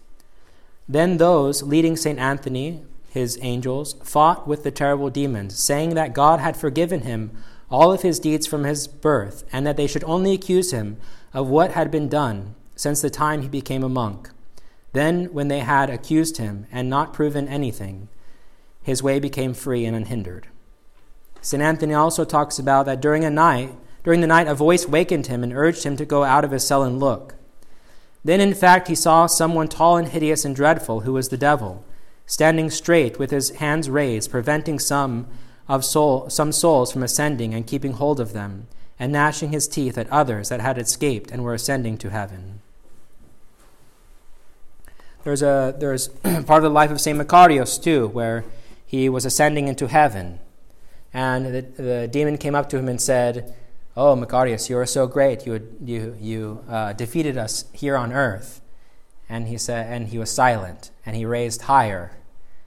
[0.88, 2.20] Then those leading St.
[2.20, 7.32] Anthony, his angels, fought with the terrible demons, saying that God had forgiven him
[7.72, 10.98] all of his deeds from his birth, and that they should only accuse him
[11.34, 14.30] of what had been done since the time he became a monk.
[14.94, 18.10] Then, when they had accused him and not proven anything,
[18.82, 20.48] his way became free and unhindered.
[21.42, 21.62] St.
[21.62, 25.44] Anthony also talks about that during a night, during the night, a voice wakened him
[25.44, 27.36] and urged him to go out of his cell and look.
[28.24, 31.84] Then, in fact, he saw someone tall and hideous and dreadful, who was the devil,
[32.26, 35.28] standing straight with his hands raised, preventing some
[35.68, 38.68] of soul, some souls from ascending and keeping hold of them,
[39.00, 42.60] and gnashing his teeth at others that had escaped and were ascending to heaven.
[45.24, 47.18] There's, a, there's part of the life of St.
[47.18, 48.44] Macarius, too, where
[48.86, 50.40] he was ascending into heaven.
[51.14, 53.56] And the, the demon came up to him and said,
[53.98, 55.46] Oh, Macarius, you are so great.
[55.46, 58.62] You, you, you uh, defeated us here on earth.
[59.28, 62.18] And he, said, and he was silent, and he raised higher.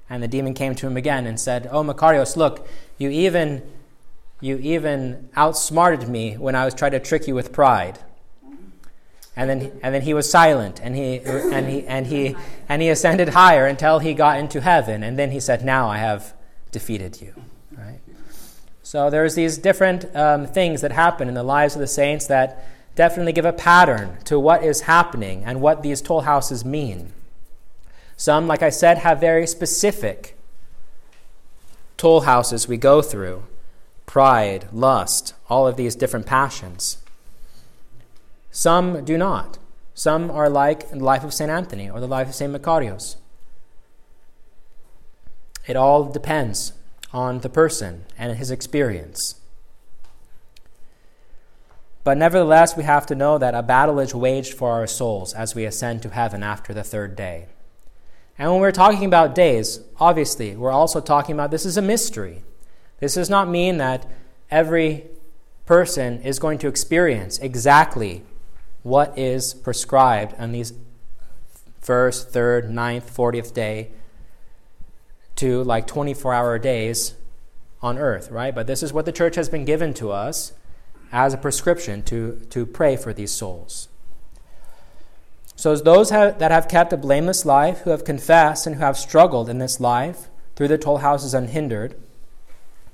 [0.09, 2.69] And the demon came to him again and said, Oh, Macarius, look,
[2.99, 3.63] you even,
[4.43, 8.01] you even outsmarted me when I was trying to trick you with pride.
[9.37, 12.37] And then, and then he was silent, and he, and, he, and, he,
[12.69, 15.03] and he ascended higher until he got into heaven.
[15.03, 16.35] And then he said, Now I have
[16.71, 17.35] defeated you.
[17.71, 18.01] Right?
[18.83, 22.67] So there's these different um, things that happen in the lives of the saints that
[22.95, 27.13] definitely give a pattern to what is happening and what these toll houses mean.
[28.17, 30.37] Some, like I said, have very specific
[31.97, 33.45] toll houses we go through
[34.07, 36.99] pride, lust, all of these different passions.
[38.51, 39.59] Some do not.
[39.95, 41.51] Some are like the life of St.
[41.51, 42.53] Anthony or the life of St.
[42.53, 43.17] Macarius.
[45.67, 46.73] It all depends
[47.13, 49.37] on the person and his experience.
[52.05, 55.55] But nevertheless, we have to know that a battle is waged for our souls as
[55.55, 57.47] we ascend to heaven after the third day.
[58.39, 62.43] And when we're talking about days, obviously, we're also talking about this is a mystery.
[63.03, 64.07] This does not mean that
[64.49, 65.07] every
[65.67, 68.23] person is going to experience exactly
[68.85, 70.73] what is prescribed on these
[71.81, 73.91] first, third, ninth, fortieth day
[75.35, 77.15] to like 24 hour days
[77.83, 78.55] on earth, right?
[78.55, 80.53] But this is what the church has been given to us
[81.11, 83.89] as a prescription to, to pray for these souls.
[85.57, 88.97] So, those have, that have kept a blameless life, who have confessed and who have
[88.97, 91.97] struggled in this life through the toll houses unhindered,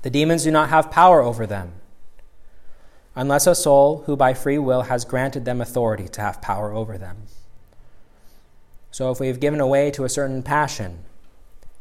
[0.01, 1.73] the demons do not have power over them,
[3.15, 6.97] unless a soul who by free will has granted them authority to have power over
[6.97, 7.23] them.
[8.91, 10.99] So, if we've given away to a certain passion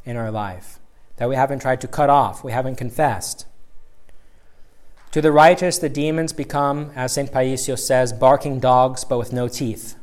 [0.05, 0.79] in our life
[1.17, 3.47] that we haven't tried to cut off, we haven't confessed,
[5.13, 7.33] to the righteous, the demons become, as St.
[7.33, 9.97] Paisios says, barking dogs but with no teeth.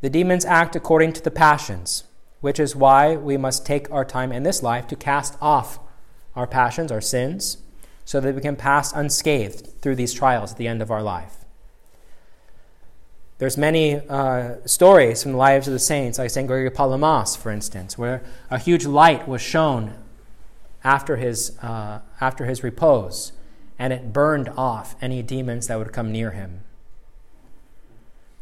[0.00, 2.04] The demons act according to the passions,
[2.40, 5.78] which is why we must take our time in this life to cast off
[6.34, 7.58] our passions, our sins,
[8.04, 11.44] so that we can pass unscathed through these trials at the end of our life.
[13.38, 16.46] There's many uh, stories from the lives of the saints, like St.
[16.46, 19.94] Gregory Palamas, for instance, where a huge light was shown
[20.84, 23.32] after his, uh, after his repose,
[23.78, 26.60] and it burned off any demons that would come near him.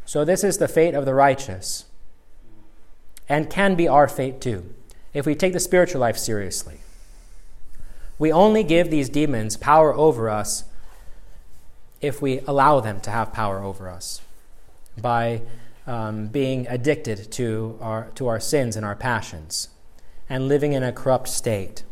[0.05, 1.85] So, this is the fate of the righteous,
[3.29, 4.73] and can be our fate too,
[5.13, 6.79] if we take the spiritual life seriously.
[8.17, 10.65] We only give these demons power over us
[12.01, 14.21] if we allow them to have power over us
[14.97, 15.41] by
[15.87, 19.69] um, being addicted to our, to our sins and our passions
[20.29, 21.83] and living in a corrupt state.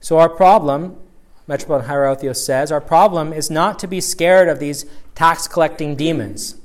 [0.00, 0.96] So, our problem,
[1.46, 6.56] Metropolitan Hierotheos says, our problem is not to be scared of these tax collecting demons,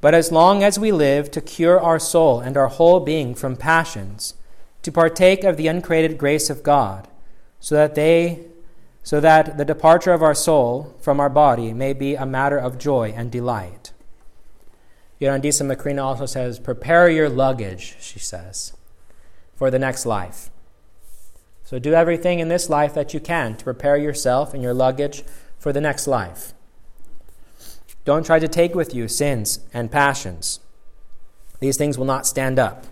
[0.00, 3.56] but as long as we live to cure our soul and our whole being from
[3.56, 4.34] passions,
[4.82, 7.08] to partake of the uncreated grace of God,
[7.58, 8.46] so that they
[9.02, 12.76] so that the departure of our soul from our body may be a matter of
[12.76, 13.92] joy and delight.
[15.20, 18.72] Gerontissa Macrina also says, Prepare your luggage, she says,
[19.54, 20.50] for the next life.
[21.62, 25.22] So do everything in this life that you can to prepare yourself and your luggage
[25.56, 26.52] for the next life.
[28.06, 30.60] Don't try to take with you sins and passions.
[31.60, 32.86] These things will not stand up.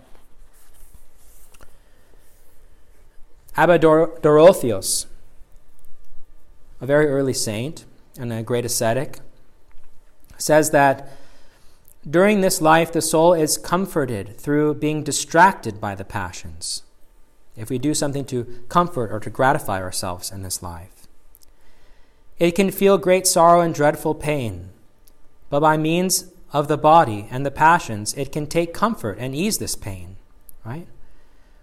[3.57, 5.05] Abba Dor- Dorotheos,
[6.81, 7.85] a very early saint
[8.19, 9.19] and a great ascetic,
[10.37, 11.09] says that
[12.07, 16.83] during this life the soul is comforted through being distracted by the passions
[17.55, 21.07] if we do something to comfort or to gratify ourselves in this life.
[22.37, 24.71] It can feel great sorrow and dreadful pain,
[25.49, 29.57] but by means of the body and the passions, it can take comfort and ease
[29.57, 30.15] this pain,
[30.63, 30.87] right?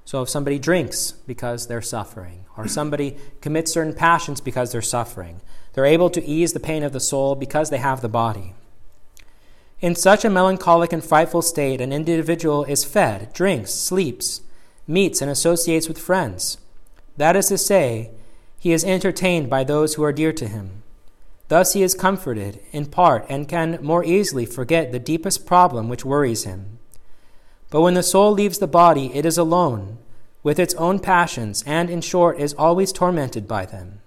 [0.05, 5.41] So if somebody drinks because they're suffering, or somebody commits certain passions because they're suffering,
[5.73, 8.55] they're able to ease the pain of the soul because they have the body.
[9.81, 14.43] In such a melancholic and frightful state, an individual is fed, drinks, sleeps,
[14.87, 16.59] meets, and associates with friends.
[17.17, 18.11] That is to say,
[18.59, 20.82] he is entertained by those who are dear to him.
[21.53, 26.03] Thus he is comforted, in part, and can more easily forget the deepest problem which
[26.03, 26.79] worries him.
[27.69, 29.99] But when the soul leaves the body, it is alone,
[30.43, 34.01] with its own passions, and, in short, is always tormented by them.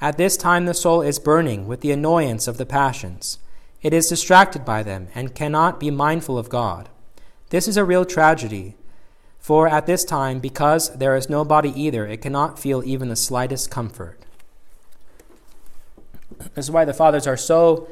[0.00, 3.38] At this time, the soul is burning with the annoyance of the passions.
[3.80, 6.88] It is distracted by them and cannot be mindful of God.
[7.50, 8.74] This is a real tragedy,
[9.38, 13.14] for at this time, because there is no body either, it cannot feel even the
[13.14, 14.24] slightest comfort.
[16.54, 17.88] This is why the fathers are so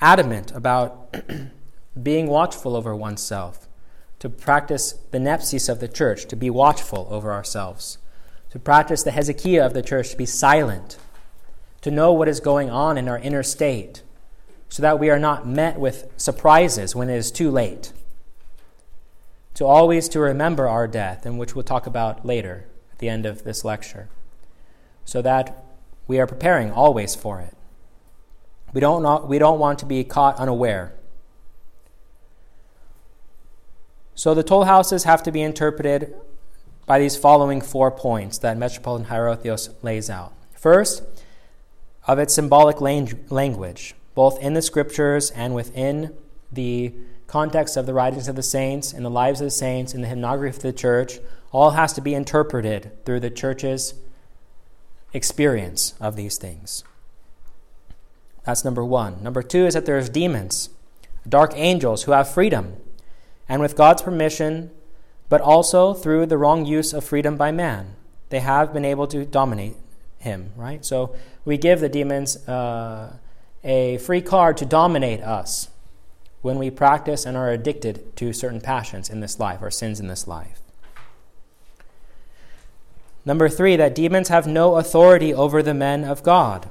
[0.00, 1.14] adamant about
[2.02, 3.68] being watchful over oneself,
[4.18, 7.98] to practice the nepsis of the church, to be watchful over ourselves,
[8.50, 10.98] to practice the hesychia of the church, to be silent,
[11.80, 14.02] to know what is going on in our inner state,
[14.68, 17.92] so that we are not met with surprises when it is too late.
[19.54, 23.26] To always to remember our death, and which we'll talk about later at the end
[23.26, 24.08] of this lecture,
[25.04, 25.64] so that
[26.06, 27.54] we are preparing always for it.
[28.72, 30.94] We don't, not, we don't want to be caught unaware.
[34.14, 36.14] So the toll houses have to be interpreted
[36.86, 40.32] by these following four points that Metropolitan Hierotheos lays out.
[40.54, 41.02] First,
[42.06, 46.14] of its symbolic language, both in the scriptures and within
[46.52, 46.92] the
[47.26, 50.08] context of the writings of the saints, in the lives of the saints, in the
[50.08, 51.18] hymnography of the church,
[51.52, 53.94] all has to be interpreted through the church's
[55.12, 56.84] experience of these things.
[58.44, 59.22] That's number one.
[59.22, 60.70] Number two is that there's demons,
[61.28, 62.76] dark angels who have freedom,
[63.48, 64.70] and with God's permission,
[65.28, 67.94] but also through the wrong use of freedom by man,
[68.30, 69.76] they have been able to dominate
[70.18, 70.84] him, right?
[70.84, 71.14] So
[71.44, 73.16] we give the demons uh,
[73.64, 75.68] a free card to dominate us
[76.42, 80.06] when we practice and are addicted to certain passions in this life or sins in
[80.06, 80.60] this life.
[83.24, 86.70] Number three, that demons have no authority over the men of God.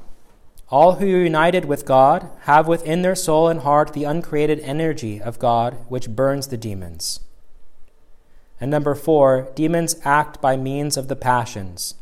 [0.72, 5.20] All who are united with God have within their soul and heart the uncreated energy
[5.20, 7.22] of God which burns the demons.
[8.62, 11.96] And number four, demons act by means of the passions.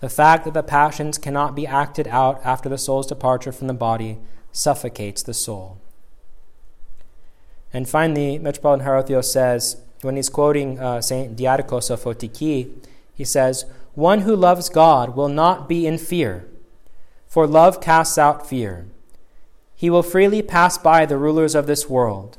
[0.00, 3.74] The fact that the passions cannot be acted out after the soul's departure from the
[3.74, 4.18] body
[4.52, 5.78] suffocates the soul.
[7.74, 11.36] And finally, Metropolitan Hierotheos says, when he's quoting uh, St.
[11.36, 12.72] Diadochos of Photiki,
[13.12, 16.46] he says, One who loves God will not be in fear
[17.28, 18.86] for love casts out fear.
[19.76, 22.36] He will freely pass by the rulers of this world.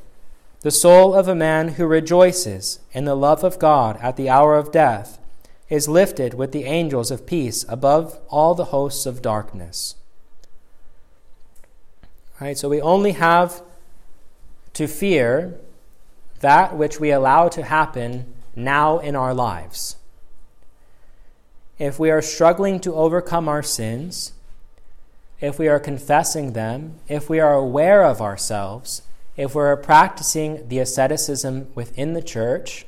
[0.62, 4.58] The soul of a man who rejoices in the love of God at the hour
[4.58, 5.20] of death
[5.70, 9.96] is lifted with the angels of peace above all the hosts of darkness.
[12.42, 13.62] All right, so we only have
[14.74, 15.60] to fear
[16.40, 19.98] that which we allow to happen now in our lives.
[21.78, 24.34] If we are struggling to overcome our sins,
[25.42, 29.02] if we are confessing them, if we are aware of ourselves,
[29.38, 32.86] if we're practicing the asceticism within the church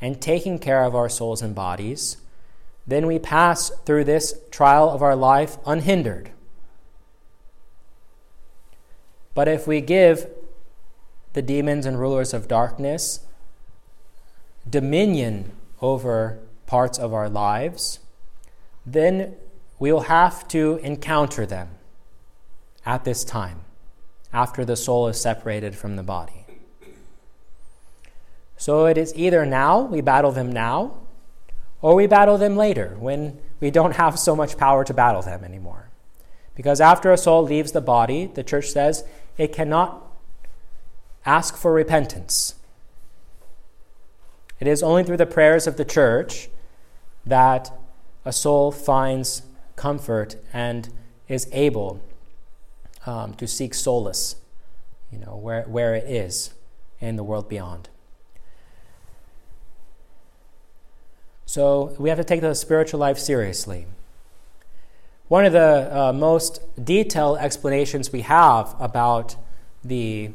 [0.00, 2.18] and taking care of our souls and bodies,
[2.86, 6.30] then we pass through this trial of our life unhindered.
[9.34, 10.28] But if we give
[11.32, 13.20] the demons and rulers of darkness
[14.68, 17.98] dominion over parts of our lives,
[18.86, 19.34] then
[19.78, 21.70] we will have to encounter them
[22.88, 23.60] at this time,
[24.32, 26.46] after the soul is separated from the body.
[28.56, 30.94] So it is either now, we battle them now,
[31.82, 35.44] or we battle them later when we don't have so much power to battle them
[35.44, 35.90] anymore.
[36.54, 39.04] Because after a soul leaves the body, the church says
[39.36, 40.02] it cannot
[41.26, 42.54] ask for repentance.
[44.60, 46.48] It is only through the prayers of the church
[47.26, 47.70] that
[48.24, 49.42] a soul finds
[49.76, 50.88] comfort and
[51.28, 52.02] is able
[53.08, 54.36] um, to seek solace,
[55.10, 56.52] you know, where, where it is
[57.00, 57.88] in the world beyond.
[61.46, 63.86] So we have to take the spiritual life seriously.
[65.28, 69.36] One of the uh, most detailed explanations we have about
[69.82, 70.32] the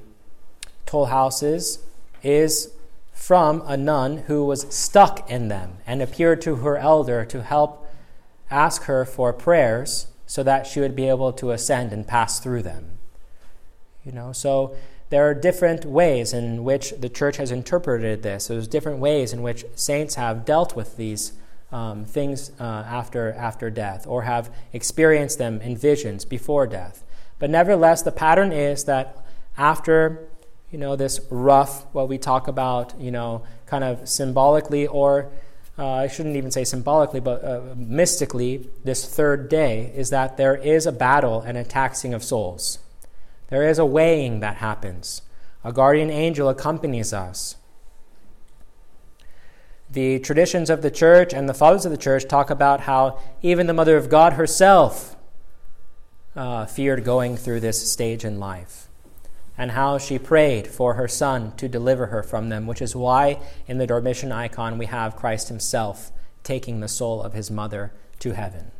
[0.87, 1.79] toll houses
[2.23, 2.73] is
[3.13, 7.87] from a nun who was stuck in them and appeared to her elder to help
[8.49, 12.63] ask her for prayers so that she would be able to ascend and pass through
[12.63, 12.97] them.
[14.03, 14.75] You know, so
[15.09, 18.47] there are different ways in which the church has interpreted this.
[18.47, 21.33] There's different ways in which saints have dealt with these
[21.71, 27.03] um, things uh, after, after death or have experienced them in visions before death.
[27.39, 29.17] But nevertheless, the pattern is that
[29.57, 30.27] after
[30.71, 35.31] you know this rough, what we talk about, you know, kind of symbolically or
[35.77, 40.55] uh, I shouldn't even say symbolically, but uh, mystically, this third day is that there
[40.55, 42.79] is a battle and a taxing of souls.
[43.47, 45.23] There is a weighing that happens.
[45.63, 47.55] A guardian angel accompanies us.
[49.89, 53.67] The traditions of the church and the fathers of the church talk about how even
[53.67, 55.15] the Mother of God herself
[56.35, 58.82] uh, feared going through this stage in life,
[59.57, 63.39] and how she prayed for her son to deliver her from them, which is why
[63.67, 66.11] in the Dormition icon we have Christ himself
[66.43, 68.71] taking the soul of his mother to heaven.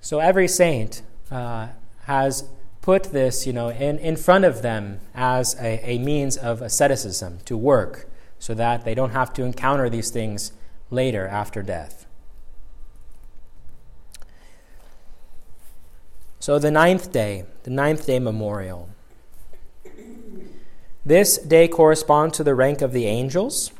[0.00, 1.68] So every saint uh,
[2.04, 2.48] has
[2.80, 7.40] put this, you know, in, in front of them as a, a means of asceticism
[7.44, 10.52] to work so that they don't have to encounter these things
[10.88, 11.99] later after death.
[16.50, 18.88] So the ninth day, the ninth day memorial.
[21.06, 23.70] This day corresponds to the rank of the angels.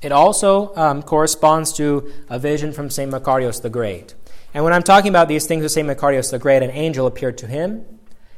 [0.00, 3.10] It also um, corresponds to a vision from St.
[3.10, 4.14] Macarius the Great.
[4.54, 5.88] And when I'm talking about these things with St.
[5.88, 7.84] Macarius the Great, an angel appeared to him,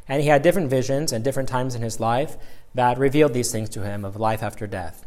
[0.09, 2.39] and he had different visions and different times in his life
[2.75, 5.05] that revealed these things to him of life after death.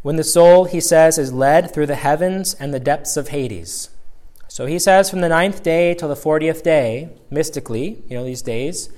[0.00, 3.90] When the soul, he says, is led through the heavens and the depths of Hades.
[4.48, 8.42] So he says from the ninth day till the fortieth day, mystically, you know, these
[8.42, 8.88] days,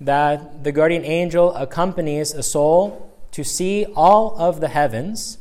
[0.00, 5.38] that the guardian angel accompanies a soul to see all of the heavens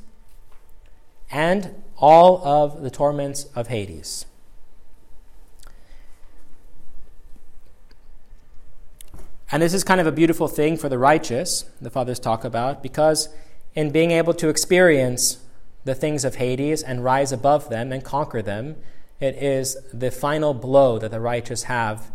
[1.29, 4.25] and all of the torments of Hades.
[9.51, 12.83] And this is kind of a beautiful thing for the righteous, the fathers talk about,
[12.83, 13.29] because
[13.75, 15.39] in being able to experience
[15.85, 18.75] the things of Hades and rise above them and conquer them,
[19.19, 22.11] it is the final blow that the righteous have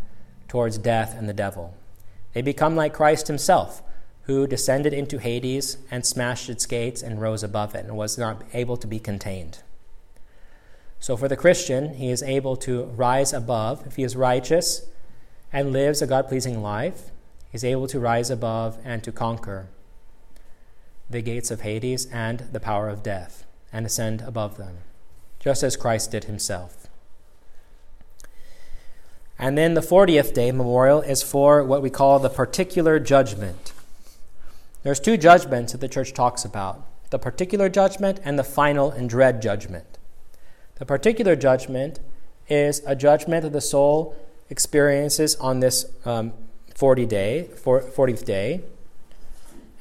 [0.48, 1.74] towards death and the devil.
[2.32, 3.82] They become like Christ himself,
[4.22, 8.42] who descended into Hades and smashed its gates and rose above it and was not
[8.52, 9.58] able to be contained.
[11.00, 13.84] So for the Christian, he is able to rise above.
[13.86, 14.86] If he is righteous
[15.52, 17.10] and lives a God pleasing life,
[17.50, 19.68] he's able to rise above and to conquer
[21.10, 24.78] the gates of Hades and the power of death and ascend above them,
[25.40, 26.81] just as Christ did himself.
[29.42, 33.72] And then the 40th day memorial is for what we call the particular judgment.
[34.84, 39.10] There's two judgments that the church talks about the particular judgment and the final and
[39.10, 39.98] dread judgment.
[40.76, 41.98] The particular judgment
[42.48, 44.14] is a judgment that the soul
[44.48, 46.32] experiences on this um,
[46.76, 48.60] 40 day, 40th day.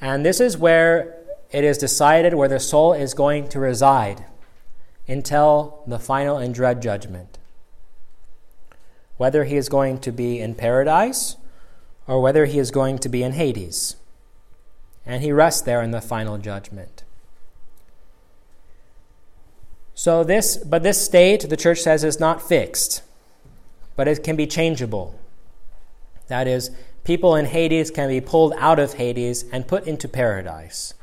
[0.00, 1.16] And this is where
[1.52, 4.24] it is decided where the soul is going to reside
[5.06, 7.38] until the final and dread judgment.
[9.22, 11.36] Whether he is going to be in paradise
[12.08, 13.94] or whether he is going to be in Hades.
[15.06, 17.04] And he rests there in the final judgment.
[19.94, 23.04] So this, but this state, the church says, is not fixed,
[23.94, 25.14] but it can be changeable.
[26.26, 26.72] That is,
[27.04, 30.94] people in Hades can be pulled out of Hades and put into paradise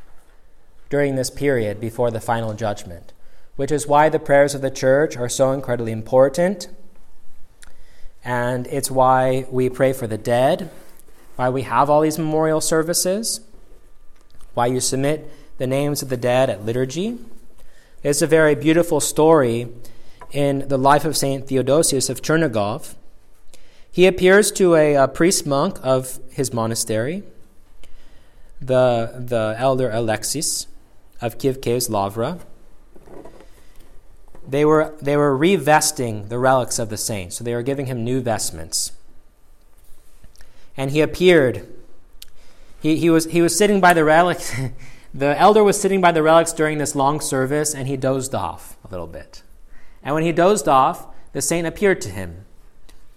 [0.90, 3.14] during this period before the final judgment,
[3.56, 6.68] which is why the prayers of the church are so incredibly important.
[8.24, 10.70] And it's why we pray for the dead,
[11.36, 13.42] why we have all these memorial services,
[14.54, 17.18] why you submit the names of the dead at liturgy
[18.02, 19.68] it's a very beautiful story
[20.32, 21.46] in the life of St.
[21.46, 22.96] Theodosius of Chernigov.
[23.92, 27.24] He appears to a, a priest monk of his monastery,
[28.62, 30.68] the, the elder Alexis
[31.22, 32.40] of Kiev Caves Lavra.
[34.50, 38.04] They were, they were revesting the relics of the saint, so they were giving him
[38.04, 38.93] new vestments.
[40.76, 41.68] And he appeared.
[42.82, 44.56] He, he, was, he was sitting by the relics.
[45.14, 48.78] The elder was sitting by the relics during this long service and he dozed off
[48.86, 49.41] a little bit.
[50.04, 52.45] And when he dozed off, the saint appeared to him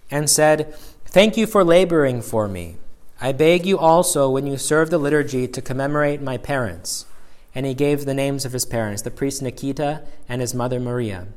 [0.09, 0.73] and said,
[1.05, 2.77] Thank you for laboring for me.
[3.21, 7.05] I beg you also, when you serve the liturgy, to commemorate my parents.
[7.55, 11.27] And he gave the names of his parents, the priest Nikita and his mother Maria.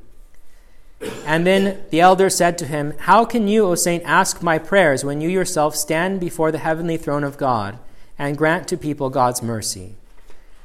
[1.26, 5.04] And then the elder said to him, How can you, O saint, ask my prayers
[5.04, 7.78] when you yourself stand before the heavenly throne of God
[8.18, 9.96] and grant to people God's mercy?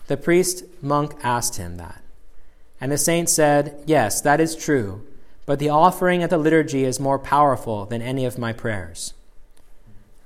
[0.08, 2.02] The priest monk asked him that.
[2.80, 5.06] And the saint said, Yes, that is true.
[5.45, 9.14] but the offering at the liturgy is more powerful than any of my prayers.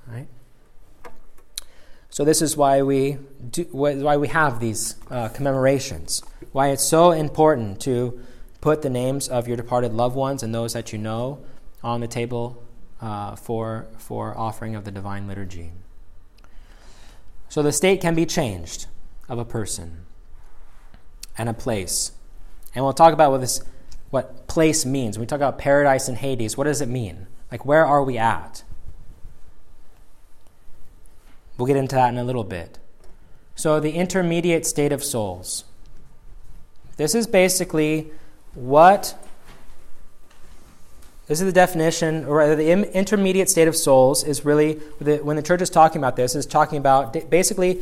[0.06, 0.28] Right?
[2.16, 3.18] So this is why we
[3.52, 6.24] do, why we have these uh, commemorations.
[6.54, 8.18] Why it's so important to
[8.62, 11.44] put the names of your departed loved ones and those that you know
[11.84, 12.64] on the table
[13.02, 15.74] uh, for for offering of the divine liturgy.
[17.50, 18.88] So the state can be changed
[19.28, 20.06] of a person
[21.38, 22.14] and a place,
[22.74, 23.62] and we'll talk about what this
[24.10, 25.18] what place means.
[25.18, 27.28] When we talk about paradise and Hades, what does it mean?
[27.52, 28.64] Like where are we at?
[31.58, 32.80] We'll get into that in a little bit.
[33.56, 35.64] So, the intermediate state of souls.
[36.98, 38.12] This is basically
[38.54, 39.16] what
[41.28, 45.42] this is the definition, or rather, the intermediate state of souls is really, when the
[45.42, 47.82] church is talking about this, is talking about basically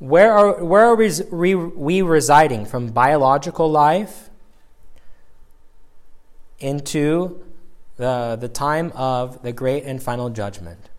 [0.00, 4.28] where are, where are we, we residing from biological life
[6.58, 7.40] into
[7.96, 10.89] the, the time of the great and final judgment.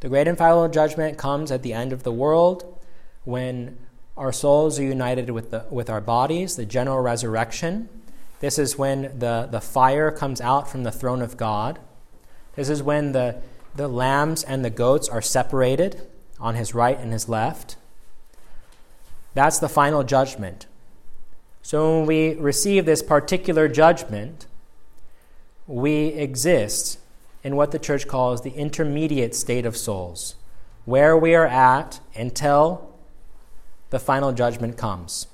[0.00, 2.78] The great and final judgment comes at the end of the world
[3.24, 3.78] when
[4.16, 7.88] our souls are united with, the, with our bodies, the general resurrection.
[8.40, 11.78] This is when the, the fire comes out from the throne of God.
[12.56, 13.42] This is when the,
[13.76, 16.06] the lambs and the goats are separated
[16.38, 17.76] on his right and his left.
[19.34, 20.66] That's the final judgment.
[21.62, 24.46] So when we receive this particular judgment,
[25.66, 26.98] we exist
[27.42, 30.34] in what the church calls the intermediate state of souls,
[30.84, 32.94] where we are at until
[33.90, 35.26] the final judgment comes.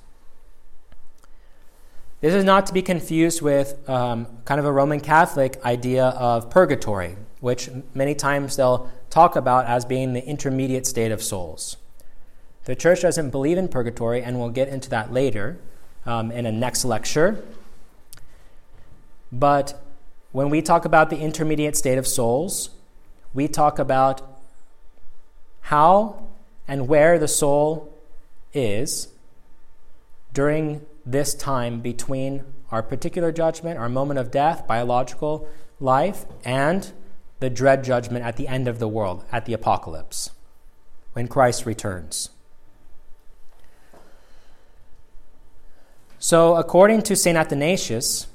[2.19, 6.49] This is not to be confused with um, kind of a Roman Catholic idea of
[6.49, 11.77] purgatory, which many times they'll talk about as being the intermediate state of souls.
[12.65, 15.59] The church doesn't believe in purgatory, and we'll get into that later
[16.05, 17.45] um, in a next lecture.
[19.31, 19.79] But
[20.31, 22.69] when we talk about the intermediate state of souls,
[23.33, 24.21] we talk about
[25.61, 26.27] how
[26.67, 27.93] and where the soul
[28.53, 29.07] is
[30.33, 35.47] during this time between our particular judgment, our moment of death, biological
[35.79, 36.91] life, and
[37.39, 40.31] the dread judgment at the end of the world, at the apocalypse,
[41.13, 42.29] when Christ returns.
[46.19, 47.37] So, according to St.
[47.37, 48.27] Athanasius,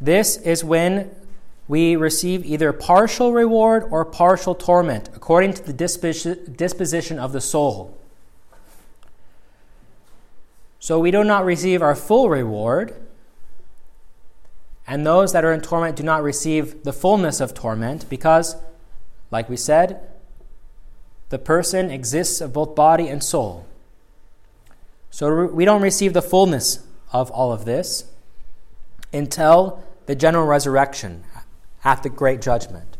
[0.00, 1.14] this is when
[1.68, 7.96] we receive either partial reward or partial torment, according to the disposition of the soul.
[10.78, 12.94] So we do not receive our full reward,
[14.86, 18.56] and those that are in torment do not receive the fullness of torment because,
[19.30, 20.00] like we said,
[21.28, 23.66] the person exists of both body and soul.
[25.10, 28.06] So we don't receive the fullness of all of this
[29.12, 31.22] until the general resurrection
[31.84, 32.96] at the great judgment.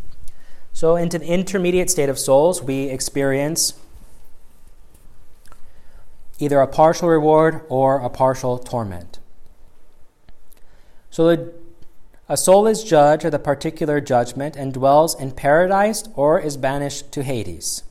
[0.72, 3.74] So, into the intermediate state of souls, we experience
[6.38, 9.18] either a partial reward or a partial torment.
[11.10, 11.50] So,
[12.28, 17.10] a soul is judged at the particular judgment and dwells in paradise or is banished
[17.10, 17.82] to Hades.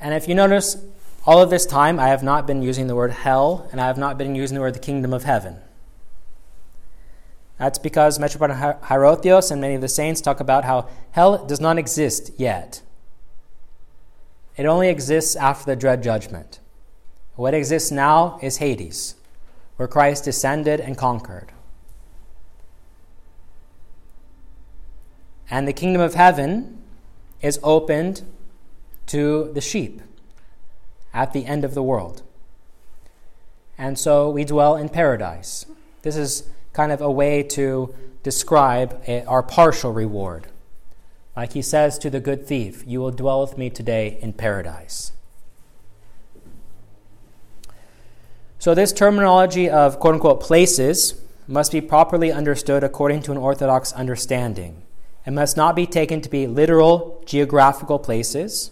[0.00, 0.84] And if you notice,
[1.24, 3.98] all of this time I have not been using the word hell and I have
[3.98, 5.58] not been using the word the kingdom of heaven.
[7.60, 11.76] That's because Metropolitan Hierotheos and many of the saints talk about how hell does not
[11.76, 12.80] exist yet.
[14.56, 16.58] It only exists after the dread judgment.
[17.34, 19.14] What exists now is Hades,
[19.76, 21.52] where Christ descended and conquered.
[25.50, 26.78] And the kingdom of heaven
[27.42, 28.22] is opened
[29.08, 30.00] to the sheep
[31.12, 32.22] at the end of the world.
[33.76, 35.66] And so we dwell in paradise.
[36.00, 40.46] This is kind of a way to describe a, our partial reward.
[41.36, 45.12] Like he says to the good thief, You will dwell with me today in paradise.
[48.58, 53.92] So, this terminology of quote unquote places must be properly understood according to an Orthodox
[53.92, 54.82] understanding.
[55.26, 58.70] It must not be taken to be literal geographical places.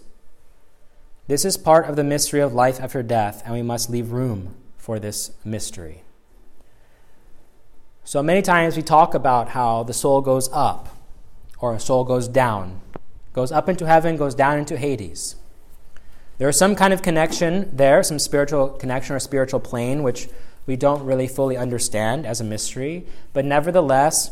[1.27, 4.55] This is part of the mystery of life after death, and we must leave room
[4.77, 6.03] for this mystery.
[8.09, 10.89] So many times we talk about how the soul goes up
[11.59, 12.81] or a soul goes down,
[13.33, 15.35] goes up into heaven, goes down into Hades.
[16.39, 20.27] There is some kind of connection there, some spiritual connection or spiritual plane, which
[20.65, 23.05] we don't really fully understand as a mystery.
[23.31, 24.31] But nevertheless,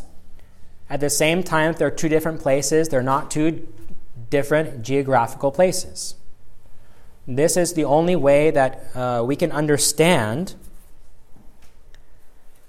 [0.89, 3.67] at the same time, there are two different places, they're not two
[4.32, 6.15] different geographical places.
[7.28, 10.55] This is the only way that uh, we can understand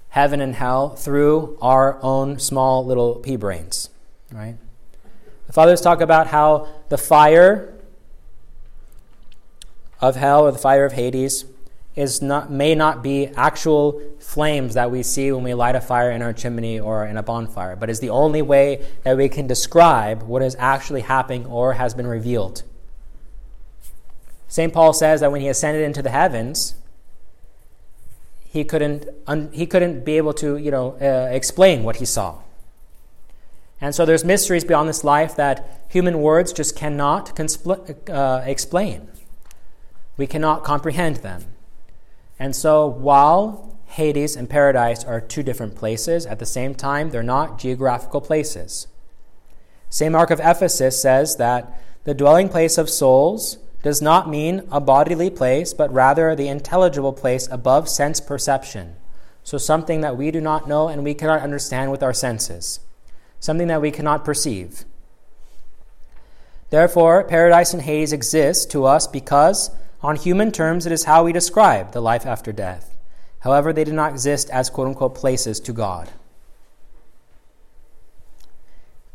[0.09, 3.89] heaven and hell through our own small little pea brains,
[4.31, 4.55] right?
[5.47, 7.73] The fathers talk about how the fire
[10.01, 11.45] of hell or the fire of Hades
[11.95, 16.11] is not, may not be actual flames that we see when we light a fire
[16.11, 19.47] in our chimney or in a bonfire, but is the only way that we can
[19.47, 22.63] describe what is actually happening or has been revealed.
[24.47, 24.73] St.
[24.73, 26.75] Paul says that when he ascended into the heavens,
[28.51, 32.39] he couldn't, un, he couldn't be able to you know, uh, explain what he saw.
[33.79, 39.07] And so there's mysteries beyond this life that human words just cannot conspl- uh, explain.
[40.17, 41.45] We cannot comprehend them.
[42.39, 47.23] And so while Hades and paradise are two different places, at the same time, they're
[47.23, 48.87] not geographical places.
[49.89, 50.11] St.
[50.11, 55.29] Mark of Ephesus says that the dwelling place of souls does not mean a bodily
[55.29, 58.95] place, but rather the intelligible place above sense perception.
[59.43, 62.81] So, something that we do not know and we cannot understand with our senses,
[63.39, 64.83] something that we cannot perceive.
[66.69, 69.71] Therefore, paradise and Hades exist to us because,
[70.01, 72.95] on human terms, it is how we describe the life after death.
[73.39, 76.09] However, they do not exist as quote unquote places to God.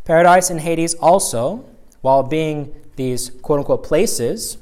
[0.05, 1.65] Paradise and Hades also,
[2.05, 4.59] while being these quote unquote places,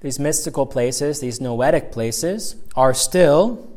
[0.00, 3.68] these mystical places, these noetic places, are still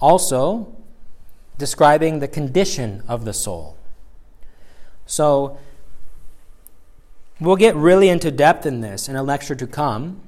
[0.00, 0.74] also
[1.58, 3.76] describing the condition of the soul.
[5.04, 5.58] So,
[7.38, 10.22] we'll get really into depth in this in a lecture to come,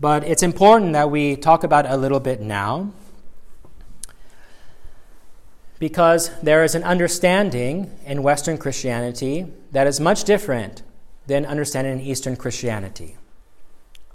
[0.00, 2.90] but it's important that we talk about it a little bit now
[5.82, 10.80] because there is an understanding in Western Christianity that is much different
[11.26, 13.16] than understanding in Eastern Christianity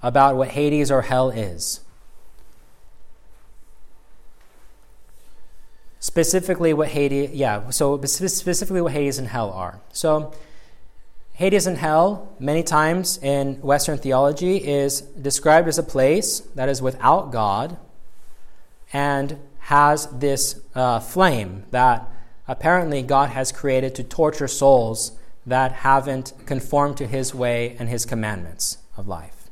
[0.01, 1.81] about what Hades or hell is.
[5.99, 9.81] Specifically, what Hades, yeah, so specifically what Hades and hell are.
[9.91, 10.33] So,
[11.33, 16.81] Hades and hell, many times in Western theology, is described as a place that is
[16.81, 17.75] without God
[18.93, 19.37] and
[19.67, 22.09] has this uh, flame that
[22.47, 25.11] apparently God has created to torture souls
[25.45, 29.49] that haven't conformed to his way and his commandments of life.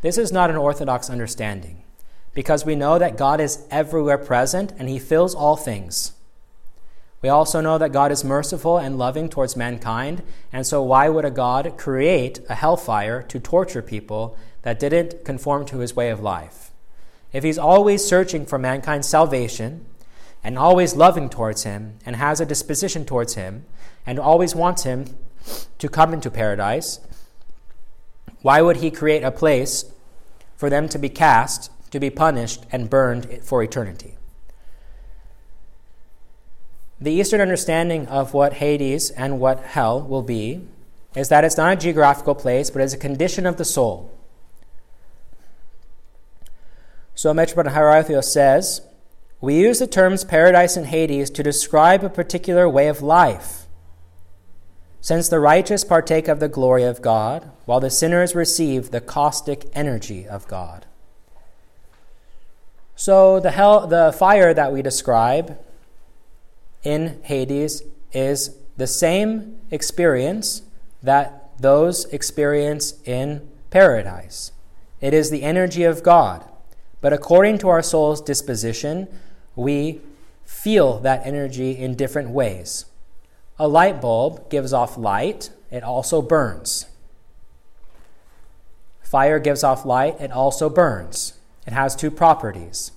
[0.00, 1.82] This is not an orthodox understanding
[2.34, 6.12] because we know that God is everywhere present and he fills all things.
[7.20, 11.24] We also know that God is merciful and loving towards mankind, and so why would
[11.24, 16.20] a God create a hellfire to torture people that didn't conform to his way of
[16.20, 16.69] life?
[17.32, 19.86] If he's always searching for mankind's salvation
[20.42, 23.64] and always loving towards him and has a disposition towards him
[24.06, 25.16] and always wants him
[25.78, 27.00] to come into paradise,
[28.42, 29.84] why would he create a place
[30.56, 34.16] for them to be cast, to be punished, and burned for eternity?
[37.00, 40.66] The Eastern understanding of what Hades and what hell will be
[41.14, 44.10] is that it's not a geographical place, but it's a condition of the soul.
[47.20, 48.80] So Metropolitan Hierotheos says,
[49.42, 53.66] we use the terms paradise and Hades to describe a particular way of life.
[55.02, 59.66] Since the righteous partake of the glory of God, while the sinners receive the caustic
[59.74, 60.86] energy of God.
[62.96, 65.58] So the hell, the fire that we describe
[66.82, 67.82] in Hades
[68.14, 70.62] is the same experience
[71.02, 74.52] that those experience in paradise.
[75.02, 76.46] It is the energy of God.
[77.00, 79.08] But according to our soul's disposition,
[79.56, 80.00] we
[80.44, 82.84] feel that energy in different ways.
[83.58, 86.86] A light bulb gives off light, it also burns.
[89.02, 91.34] Fire gives off light, it also burns.
[91.66, 92.92] It has two properties.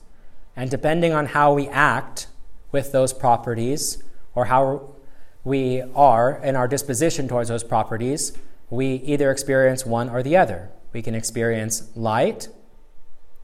[0.56, 2.28] And depending on how we act
[2.72, 4.04] with those properties,
[4.36, 4.96] or how
[5.44, 8.34] we are in our disposition towards those properties,
[8.70, 10.70] we either experience one or the other.
[10.92, 12.48] We can experience light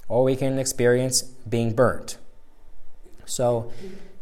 [0.09, 2.17] or we can experience being burnt.
[3.25, 3.71] So,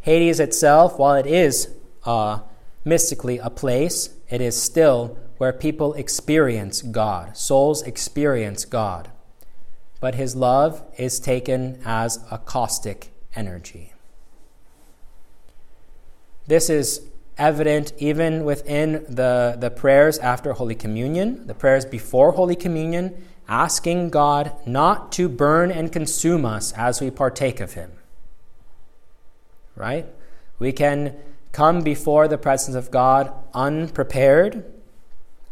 [0.02, 1.70] Hades itself, while it is
[2.06, 2.40] uh,
[2.86, 7.38] mystically a place, it is still where people experience God.
[7.38, 9.10] Souls experience God.
[10.00, 13.94] But his love is taken as a caustic energy.
[16.48, 17.02] This is
[17.38, 24.10] evident even within the, the prayers after Holy Communion, the prayers before Holy Communion, asking
[24.10, 27.92] God not to burn and consume us as we partake of Him.
[29.76, 30.06] Right?
[30.60, 31.16] We can
[31.52, 34.66] come before the presence of God unprepared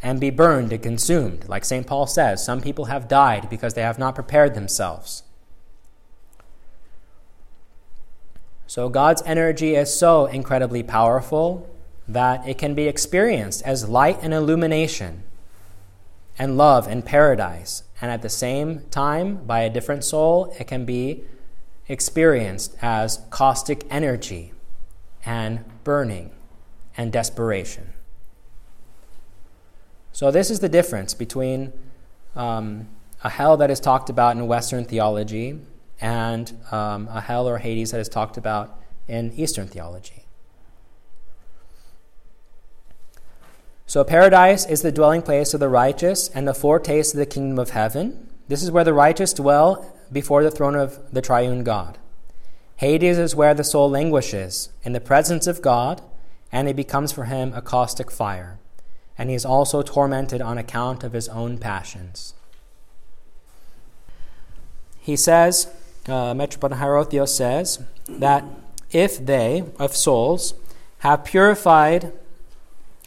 [0.01, 1.47] and be burned and consumed.
[1.47, 1.87] Like St.
[1.87, 5.23] Paul says, some people have died because they have not prepared themselves.
[8.67, 11.69] So God's energy is so incredibly powerful
[12.07, 15.23] that it can be experienced as light and illumination
[16.37, 17.83] and love and paradise.
[18.01, 21.23] And at the same time, by a different soul, it can be
[21.87, 24.51] experienced as caustic energy
[25.25, 26.31] and burning
[26.97, 27.93] and desperation.
[30.11, 31.73] So, this is the difference between
[32.35, 32.87] um,
[33.23, 35.59] a hell that is talked about in Western theology
[35.99, 40.24] and um, a hell or Hades that is talked about in Eastern theology.
[43.87, 47.59] So, paradise is the dwelling place of the righteous and the foretaste of the kingdom
[47.59, 48.29] of heaven.
[48.47, 51.97] This is where the righteous dwell before the throne of the triune God.
[52.77, 56.01] Hades is where the soul languishes in the presence of God,
[56.51, 58.59] and it becomes for him a caustic fire.
[59.17, 62.33] And he is also tormented on account of his own passions.
[64.99, 65.71] He says,
[66.07, 68.43] uh, Metropolitan Hierotheos says, that
[68.91, 70.55] if they, of souls,
[70.99, 72.11] have purified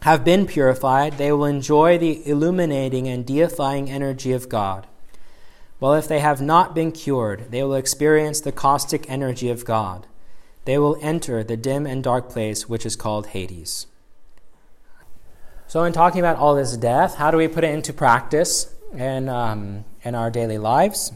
[0.01, 4.87] have been purified, they will enjoy the illuminating and deifying energy of God.
[5.79, 10.07] While if they have not been cured, they will experience the caustic energy of God.
[10.65, 13.87] They will enter the dim and dark place which is called Hades.
[15.67, 19.29] So, in talking about all this death, how do we put it into practice in,
[19.29, 21.11] um, in our daily lives?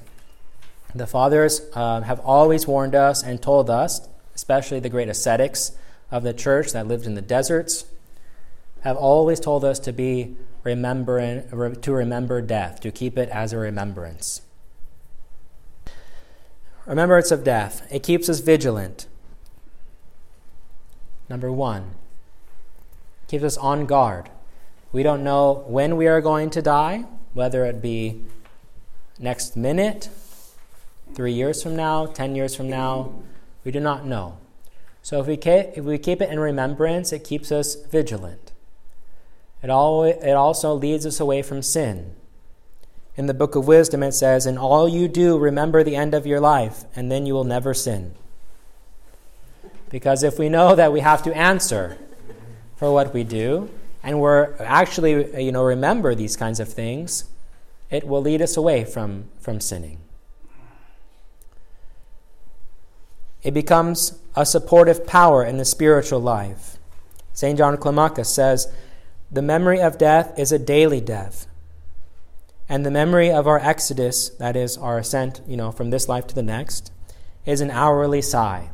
[0.95, 5.71] The fathers uh, have always warned us and told us, especially the great ascetics
[6.11, 7.85] of the church that lived in the deserts,
[8.83, 11.43] have always told us to be remembering
[11.81, 14.41] to remember death, to keep it as a remembrance.
[16.85, 17.87] Remembrance of death.
[17.89, 19.07] It keeps us vigilant.
[21.29, 21.95] Number one,
[23.27, 24.29] keeps us on guard.
[24.91, 28.21] We don't know when we are going to die, whether it be
[29.17, 30.09] next minute,
[31.15, 33.13] three years from now, ten years from now.
[33.63, 34.37] We do not know.
[35.01, 38.52] So if we, if we keep it in remembrance, it keeps us vigilant.
[39.63, 42.13] It, it also leads us away from sin.
[43.15, 46.27] In the book of wisdom, it says, In all you do, remember the end of
[46.27, 48.13] your life, and then you will never sin.
[49.89, 51.97] Because if we know that we have to answer
[52.75, 53.69] for what we do,
[54.01, 57.25] and we're actually, you know, remember these kinds of things,
[57.89, 59.99] it will lead us away from, from sinning.
[63.43, 66.77] It becomes a supportive power in the spiritual life.
[67.33, 67.57] St.
[67.57, 68.71] John Climacus says,
[69.33, 71.47] the memory of death is a daily death.
[72.69, 76.27] And the memory of our exodus, that is, our ascent, you know, from this life
[76.27, 76.91] to the next,
[77.43, 78.69] is an hourly sigh.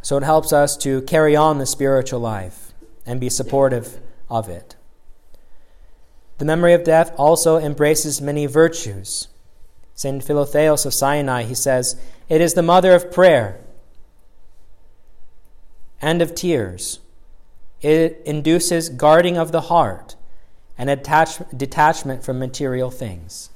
[0.00, 2.72] So it helps us to carry on the spiritual life
[3.04, 4.00] and be supportive
[4.30, 4.76] of it.
[6.38, 9.28] The memory of death also embraces many virtues.
[9.94, 10.24] St.
[10.24, 13.60] Philotheos of Sinai, he says, it is the mother of prayer
[16.00, 17.00] and of tears
[17.84, 20.16] it induces guarding of the heart
[20.78, 23.50] and attach, detachment from material things.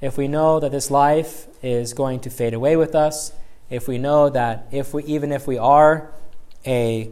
[0.00, 3.32] If we know that this life is going to fade away with us,
[3.68, 6.12] if we know that if we, even if we are
[6.64, 7.10] a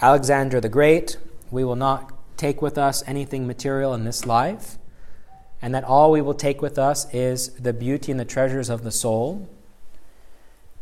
[0.00, 1.18] Alexander the Great,
[1.50, 4.78] we will not take with us anything material in this life,
[5.60, 8.82] and that all we will take with us is the beauty and the treasures of
[8.82, 9.46] the soul,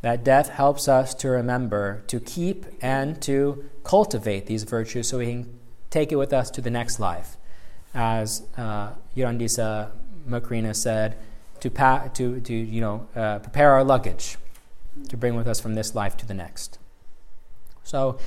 [0.05, 5.25] that death helps us to remember, to keep, and to cultivate these virtues so we
[5.25, 7.39] can take it with us to the next life.
[7.95, 9.93] As uh, Gerontissa
[10.29, 11.17] Macrina said,
[11.61, 14.37] to, pa- to, to you know, uh, prepare our luggage
[15.09, 16.79] to bring with us from this life to the next.
[17.83, 18.19] So,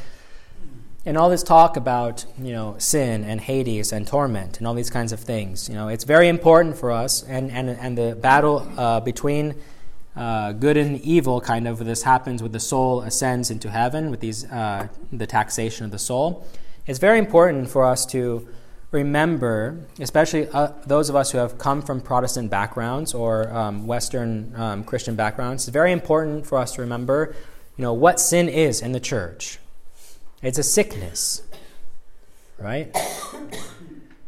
[1.06, 4.90] in all this talk about you know sin and Hades and torment and all these
[4.90, 8.68] kinds of things, you know, it's very important for us, and and and the battle
[8.78, 9.56] uh, between
[10.18, 14.20] uh, good and evil kind of this happens with the soul ascends into heaven with
[14.20, 16.46] these uh, the taxation of the soul.
[16.86, 18.48] It's very important for us to
[18.92, 24.54] remember especially uh, those of us who have come from protestant backgrounds or um, western
[24.56, 27.36] um, christian backgrounds it's very important for us to remember
[27.76, 29.60] you know what sin is in the church.
[30.42, 31.42] It's a sickness
[32.58, 32.96] right?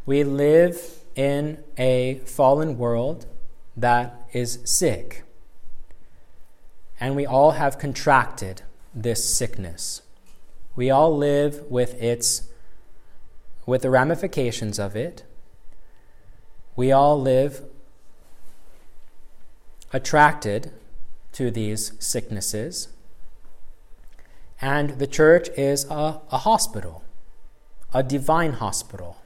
[0.06, 0.80] We live
[1.14, 3.26] in a fallen world
[3.76, 5.24] that is sick
[7.00, 8.62] and we all have contracted
[8.94, 10.02] this sickness.
[10.76, 12.48] We all live with its
[13.66, 15.22] with the ramifications of it.
[16.76, 17.62] We all live
[19.92, 20.72] attracted
[21.32, 22.88] to these sicknesses.
[24.60, 27.04] And the church is a, a hospital,
[27.94, 29.18] a divine hospital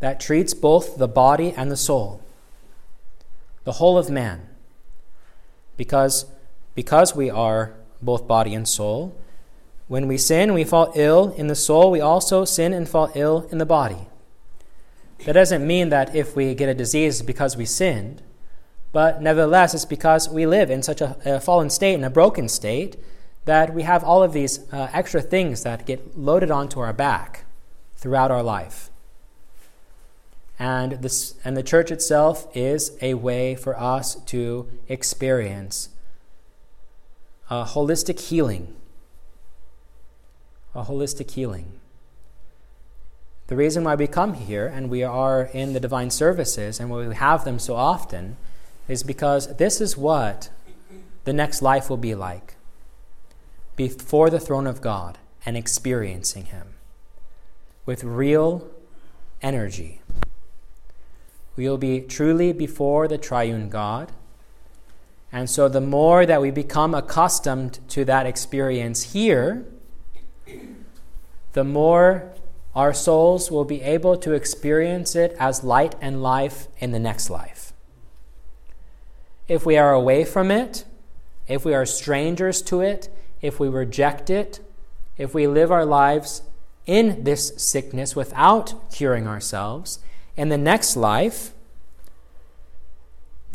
[0.00, 2.22] that treats both the body and the soul,
[3.64, 4.48] the whole of man.
[5.76, 6.26] Because
[6.76, 9.16] because we are both body and soul.
[9.88, 13.48] When we sin, we fall ill in the soul, we also sin and fall ill
[13.50, 14.06] in the body.
[15.24, 18.22] That doesn't mean that if we get a disease because we sinned,
[18.92, 22.48] but nevertheless, it's because we live in such a, a fallen state, in a broken
[22.48, 22.96] state,
[23.46, 27.44] that we have all of these uh, extra things that get loaded onto our back
[27.96, 28.90] throughout our life.
[30.58, 35.90] And, this, and the church itself is a way for us to experience
[37.48, 38.74] a holistic healing.
[40.74, 41.72] A holistic healing.
[43.46, 47.06] The reason why we come here and we are in the divine services and why
[47.06, 48.36] we have them so often
[48.88, 50.50] is because this is what
[51.24, 52.56] the next life will be like
[53.76, 56.74] before the throne of God and experiencing Him
[57.84, 58.68] with real
[59.40, 60.00] energy.
[61.54, 64.12] We will be truly before the triune God.
[65.32, 69.66] And so, the more that we become accustomed to that experience here,
[71.52, 72.32] the more
[72.74, 77.30] our souls will be able to experience it as light and life in the next
[77.30, 77.72] life.
[79.48, 80.84] If we are away from it,
[81.48, 83.08] if we are strangers to it,
[83.40, 84.60] if we reject it,
[85.16, 86.42] if we live our lives
[86.84, 89.98] in this sickness without curing ourselves,
[90.36, 91.52] in the next life,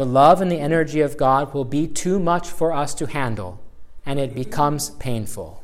[0.01, 3.61] the love and the energy of God will be too much for us to handle,
[4.03, 5.63] and it becomes painful.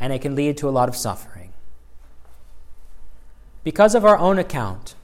[0.00, 1.52] And it can lead to a lot of suffering.
[3.64, 4.94] Because of our own account,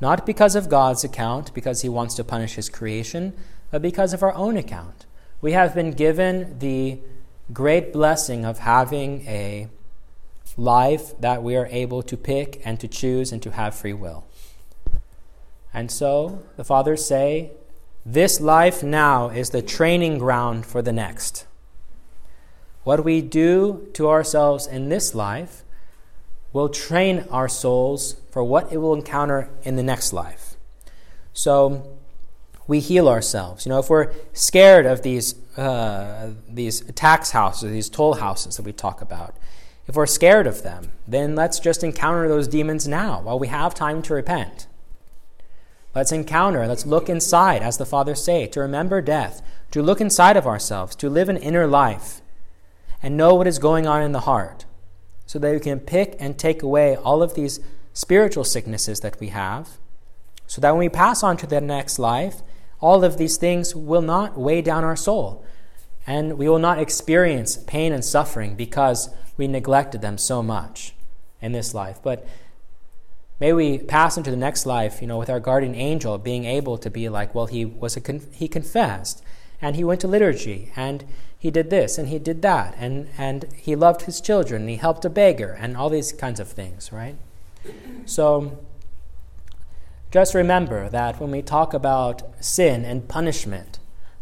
[0.00, 3.32] not because of God's account, because He wants to punish His creation,
[3.72, 5.06] but because of our own account.
[5.40, 7.00] We have been given the
[7.52, 9.66] great blessing of having a
[10.56, 14.26] life that we are able to pick and to choose and to have free will.
[15.72, 17.52] And so the fathers say,
[18.04, 21.46] this life now is the training ground for the next.
[22.82, 25.64] What we do to ourselves in this life
[26.52, 30.56] will train our souls for what it will encounter in the next life.
[31.32, 31.98] So
[32.66, 33.66] we heal ourselves.
[33.66, 38.62] You know, if we're scared of these uh, these tax houses, these toll houses that
[38.62, 39.36] we talk about,
[39.86, 43.74] if we're scared of them, then let's just encounter those demons now while we have
[43.74, 44.68] time to repent.
[45.94, 50.36] Let's encounter, let's look inside, as the fathers say, to remember death, to look inside
[50.36, 52.20] of ourselves, to live an inner life,
[53.02, 54.66] and know what is going on in the heart
[55.26, 57.60] so that we can pick and take away all of these
[57.92, 59.78] spiritual sicknesses that we have,
[60.46, 62.42] so that when we pass on to the next life,
[62.80, 65.44] all of these things will not weigh down our soul,
[66.06, 70.94] and we will not experience pain and suffering because we neglected them so much
[71.40, 72.00] in this life.
[72.02, 72.26] But
[73.40, 76.78] may we pass into the next life, you know, with our guardian angel being able
[76.78, 79.22] to be like, well, he was a con- he confessed,
[79.60, 81.04] and he went to liturgy, and
[81.40, 84.76] he did this and he did that, and, and he loved his children, and he
[84.76, 87.16] helped a beggar, and all these kinds of things, right?
[88.04, 88.58] So
[90.10, 93.78] just remember that when we talk about sin and punishment,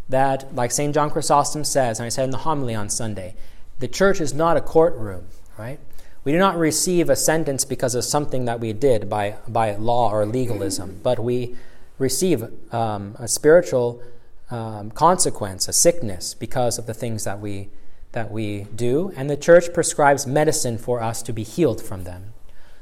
[0.09, 0.95] that, like St.
[0.95, 3.35] John Chrysostom says, and I said in the homily on Sunday,
[3.81, 5.27] the church is not a courtroom,
[5.59, 5.81] right?
[6.29, 10.13] We do not receive a sentence because of something that we did by, by law
[10.13, 11.57] or legalism, but we
[11.99, 14.03] receive um, a spiritual
[14.51, 17.71] um, consequence, a sickness, because of the things that we,
[18.13, 19.11] that we do.
[19.17, 22.35] And the church prescribes medicine for us to be healed from them.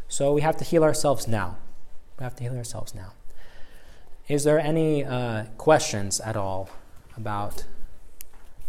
[0.09, 1.57] So we have to heal ourselves now.
[2.19, 3.13] We have to heal ourselves now.
[4.27, 6.69] Is there any uh, questions at all
[7.17, 7.65] about?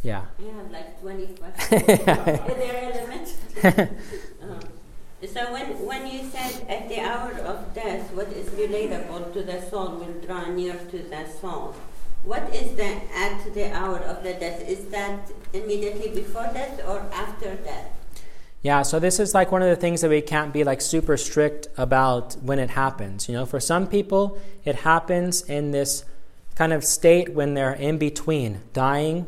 [0.04, 0.26] Yeah.
[0.38, 1.82] I have like 20 questions.
[1.90, 3.36] Is there a limit?
[3.64, 3.86] uh,
[5.26, 9.61] so when, when you said at the hour of death, what is relatable to the
[9.63, 11.74] soul will draw near to the soul.
[12.24, 14.68] What is the at the hour of the death?
[14.68, 17.89] Is that immediately before death or after death?
[18.61, 21.15] Yeah, so this is like one of the things that we can't be like super
[21.15, 23.30] strict about when it happens.
[23.30, 26.03] You know, for some people, it happens in this
[26.55, 29.26] kind of state when they're in between dying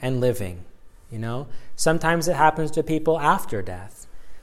[0.00, 0.64] and living.
[1.10, 3.99] You know, sometimes it happens to people after death.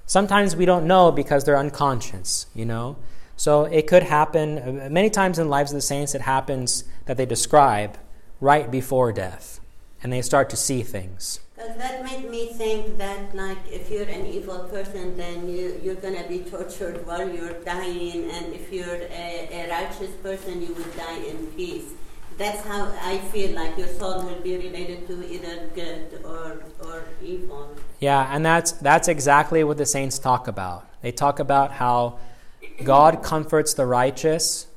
[0.07, 2.95] Sometimes we don't know because they're unconscious, you know.
[3.35, 7.25] So it could happen many times in lives of the saints, it happens that they
[7.25, 7.97] describe
[8.39, 9.59] right before death
[10.01, 11.41] and they start to see things.
[11.57, 16.15] That made me think that, like, if you're an evil person, then you, you're going
[16.15, 20.95] to be tortured while you're dying, and if you're a, a righteous person, you would
[20.95, 21.89] die in peace.
[22.37, 27.03] That's how I feel like your soul will be related to either good or, or
[27.23, 27.75] evil.
[27.99, 30.87] Yeah, and that's, that's exactly what the saints talk about.
[31.01, 32.19] They talk about how
[32.83, 34.67] God comforts the righteous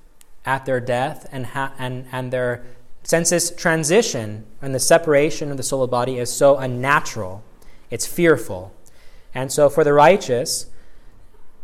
[0.47, 2.65] at their death and, ha- and, and their
[3.03, 7.43] since transition and the separation of the soul and body is so unnatural,
[7.91, 8.73] it's fearful.
[9.35, 10.67] And so for the righteous,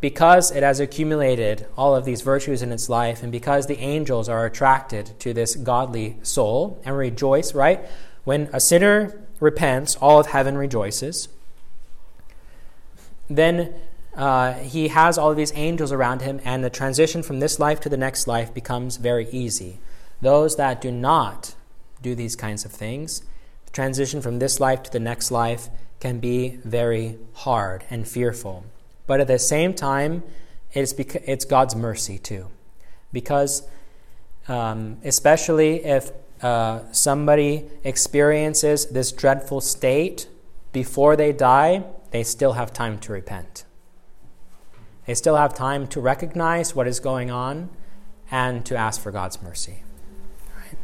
[0.01, 4.29] because it has accumulated all of these virtues in its life, and because the angels
[4.29, 7.81] are attracted to this godly soul and rejoice, right?
[8.25, 11.29] When a sinner repents, all of heaven rejoices.
[13.29, 13.75] Then
[14.15, 17.81] uh, he has all of these angels around him, and the transition from this life
[17.81, 19.79] to the next life becomes very easy.
[20.21, 21.55] Those that do not
[22.03, 23.21] do these kinds of things,
[23.65, 25.69] the transition from this life to the next life
[26.01, 28.65] can be very hard and fearful.
[29.07, 30.23] But at the same time,
[30.73, 32.49] it's, beca- it's God's mercy too.
[33.13, 33.63] Because,
[34.49, 36.11] um, especially if
[36.43, 40.29] uh, somebody experiences this dreadful state
[40.73, 43.65] before they die, they still have time to repent.
[45.07, 47.71] They still have time to recognize what is going on
[48.31, 49.83] and to ask for God's mercy.
[50.57, 50.77] Right?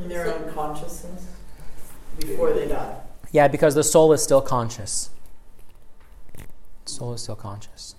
[0.00, 1.26] In their own consciousness
[2.18, 2.96] before they die.
[3.30, 5.10] Yeah, because the soul is still conscious.
[6.86, 7.94] Soul is still conscious.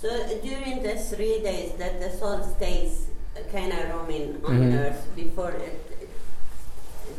[0.00, 0.08] So
[0.42, 3.06] during the three days that the soul stays
[3.50, 4.74] kind of roaming on mm-hmm.
[4.74, 6.08] earth before it,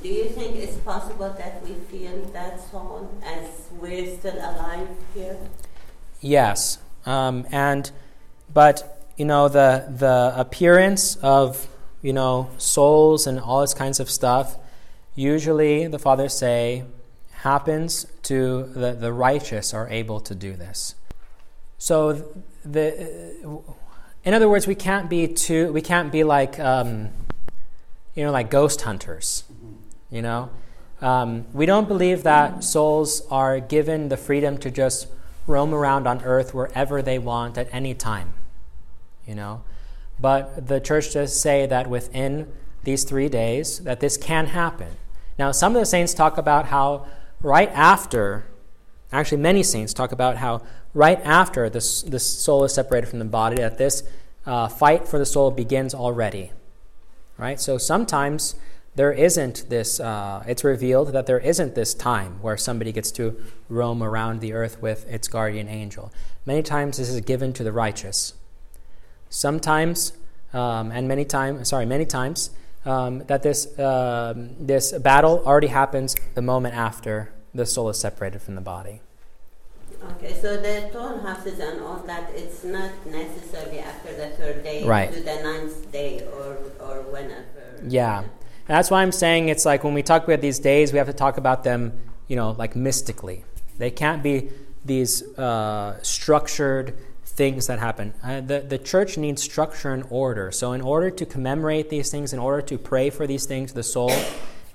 [0.04, 5.38] do you think it's possible that we feel that soul as we're still alive here?
[6.22, 7.90] Yes, um, and
[8.54, 11.68] but you know the the appearance of
[12.02, 14.56] you know souls and all this kinds of stuff.
[15.16, 16.84] Usually, the fathers say
[17.32, 20.96] happens to the, the righteous are able to do this.
[21.78, 22.24] So
[22.66, 23.32] the
[24.24, 27.10] in other words, we can't be too we can't be like um,
[28.16, 29.44] you know like ghost hunters.
[30.10, 30.50] You know,
[31.02, 35.08] um, we don't believe that souls are given the freedom to just
[35.46, 38.34] roam around on earth wherever they want at any time.
[39.26, 39.64] You know,
[40.20, 42.52] but the church does say that within
[42.84, 44.96] these three days that this can happen.
[45.38, 47.06] Now, some of the saints talk about how
[47.42, 48.46] right after,
[49.12, 50.62] actually, many saints talk about how
[50.98, 54.02] right after this, this soul is separated from the body, that this
[54.48, 56.52] uh, fight for the soul begins already.
[57.38, 57.60] Right?
[57.60, 58.56] So sometimes
[58.96, 63.40] there isn't this, uh, it's revealed that there isn't this time where somebody gets to
[63.70, 66.12] roam around the earth with its guardian angel.
[66.48, 68.34] Many times this is given to the righteous.
[69.30, 70.14] Sometimes,
[70.52, 72.50] um, and many times, sorry, many times,
[72.86, 78.42] um, that this, um, this battle already happens the moment after the soul is separated
[78.42, 79.02] from the body.
[80.12, 84.86] Okay, so the toll houses and all that, it's not necessarily after the third day
[84.86, 85.12] right.
[85.12, 87.82] to the ninth day or, or whenever.
[87.88, 88.20] Yeah.
[88.20, 88.30] And
[88.76, 91.14] that's why I'm saying it's like when we talk about these days, we have to
[91.14, 93.44] talk about them, you know, like mystically.
[93.78, 94.50] They can't be
[94.86, 98.14] these uh, structured things that happen.
[98.24, 100.52] Uh, the, the church needs structure and order.
[100.52, 103.84] So, in order to commemorate these things, in order to pray for these things the
[103.84, 104.12] soul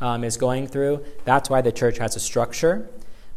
[0.01, 2.89] um, is going through, that's why the church has a structure.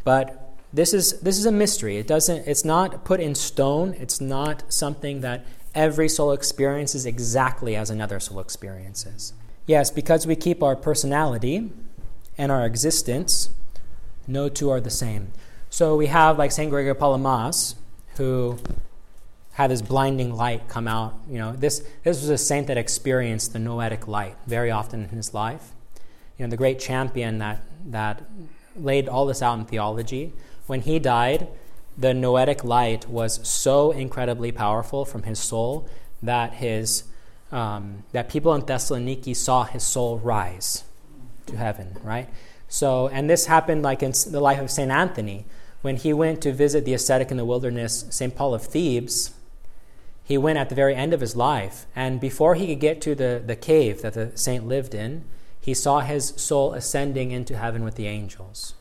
[0.03, 1.97] But this is, this is a mystery.
[1.97, 7.75] It doesn't, it's not put in stone, it's not something that every soul experiences exactly
[7.75, 9.33] as another soul experiences.
[9.65, 11.69] Yes, because we keep our personality
[12.37, 13.49] and our existence,
[14.27, 15.31] no two are the same.
[15.69, 16.69] So we have like St.
[16.69, 17.75] Gregory Palamas,
[18.17, 18.57] who
[19.53, 21.15] had this blinding light come out.
[21.29, 25.09] You know, this, this was a saint that experienced the noetic light very often in
[25.09, 25.71] his life.
[26.37, 28.23] You know, the great champion that, that
[28.75, 30.33] laid all this out in theology.
[30.67, 31.47] When he died,
[31.97, 35.87] the noetic light was so incredibly powerful from his soul
[36.21, 37.03] that his
[37.51, 40.83] um, that people in Thessaloniki saw his soul rise
[41.45, 42.27] to heaven, right?
[42.67, 44.91] So, and this happened like in the life of St.
[44.91, 45.45] Anthony.
[45.81, 48.35] When he went to visit the ascetic in the wilderness, St.
[48.35, 49.35] Paul of Thebes,
[50.23, 51.85] he went at the very end of his life.
[51.95, 55.23] And before he could get to the, the cave that the saint lived in,
[55.61, 58.73] he saw his soul ascending into heaven with the angels.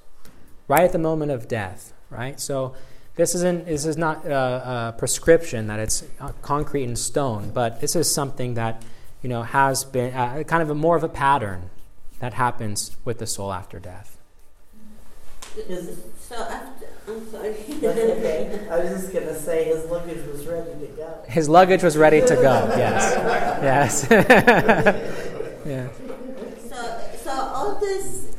[0.66, 2.40] Right at the moment of death, right?
[2.40, 2.74] So,
[3.16, 6.04] this isn't this is not a, a prescription that it's
[6.42, 8.82] concrete in stone, but this is something that
[9.22, 11.70] you know has been uh, kind of a, more of a pattern
[12.18, 14.18] that happens with the soul after death.
[15.54, 17.54] So after, I'm sorry.
[17.84, 18.66] Okay.
[18.70, 21.22] I was just gonna say his luggage was ready to go.
[21.28, 22.74] His luggage was ready to go.
[22.76, 23.14] Yes.
[23.62, 24.06] yes.
[25.66, 25.88] yeah.
[26.68, 28.33] So, so all this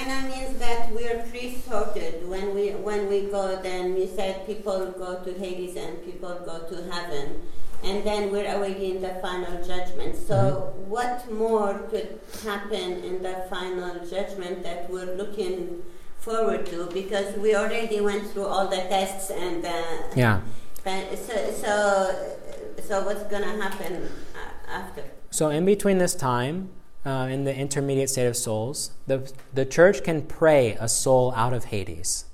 [0.00, 3.60] of means that we're pre-sorted when we when we go.
[3.62, 7.42] Then we said people go to Hades and people go to heaven,
[7.82, 10.16] and then we're awaiting the final judgment.
[10.16, 10.90] So, mm-hmm.
[10.90, 15.82] what more could happen in the final judgment that we're looking
[16.18, 16.86] forward to?
[16.92, 19.82] Because we already went through all the tests and uh,
[20.16, 20.40] yeah.
[20.84, 22.36] So, so,
[22.82, 25.04] so what's gonna happen uh, after?
[25.30, 26.70] So, in between this time,
[27.04, 31.52] uh, in the intermediate state of souls, the, the church can pray a soul out
[31.52, 32.26] of Hades.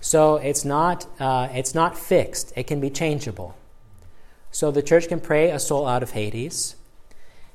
[0.00, 3.56] So it's not, uh, it's not fixed, it can be changeable.
[4.50, 6.76] So the church can pray a soul out of Hades.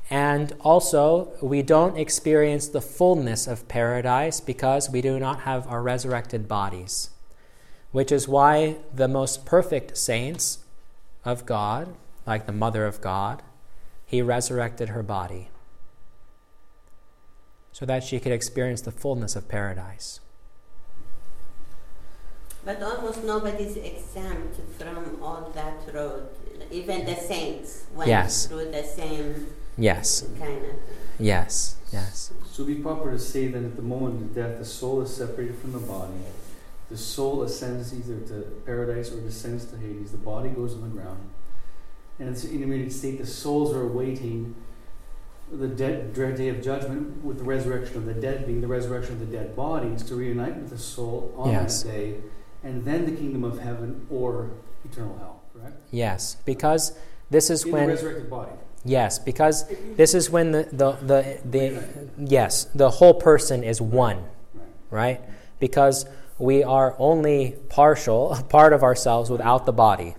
[0.09, 5.81] And also, we don't experience the fullness of paradise because we do not have our
[5.81, 7.09] resurrected bodies,
[7.91, 10.59] which is why the most perfect saints
[11.23, 11.95] of God,
[12.27, 13.41] like the Mother of God,
[14.05, 15.49] He resurrected her body
[17.83, 20.21] so that she could experience the fullness of paradise.
[22.63, 26.29] But almost nobody's exempt from all that road.
[26.71, 28.45] Even the saints went yes.
[28.45, 29.47] through the same
[29.77, 30.21] yes.
[30.39, 30.79] kind of thing.
[31.19, 32.31] Yes, yes.
[32.45, 35.01] So it would be proper to say that at the moment of death, the soul
[35.01, 36.23] is separated from the body.
[36.89, 40.13] The soul ascends either to paradise or descends to Hades.
[40.13, 41.29] The body goes on the ground.
[42.17, 44.55] And in the intermediate state, the souls are awaiting
[45.57, 49.13] the dead, dread day of judgment with the resurrection of the dead being the resurrection
[49.13, 51.83] of the dead bodies to reunite with the soul on yes.
[51.83, 52.15] that day,
[52.63, 54.49] and then the kingdom of heaven or
[54.85, 55.41] eternal hell.
[55.53, 55.77] Correct?
[55.91, 56.97] Yes, because
[57.29, 58.51] this is In when the resurrected body.
[58.85, 59.65] Yes, because
[59.95, 64.23] this is when the the, the, the yes the whole person is one,
[64.53, 64.67] right.
[64.89, 65.21] right?
[65.59, 66.05] Because
[66.37, 70.15] we are only partial, part of ourselves without the body.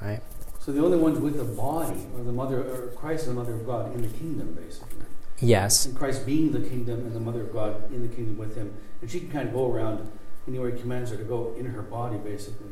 [0.00, 0.22] Right.
[0.66, 3.54] So the only ones with the body are the mother, or Christ and the mother
[3.54, 4.98] of God in the kingdom, basically.
[5.38, 5.86] Yes.
[5.86, 8.74] And Christ being the kingdom and the mother of God in the kingdom with him.
[9.00, 10.10] And she can kind of go around
[10.48, 12.66] anywhere he commands her to go in her body, basically.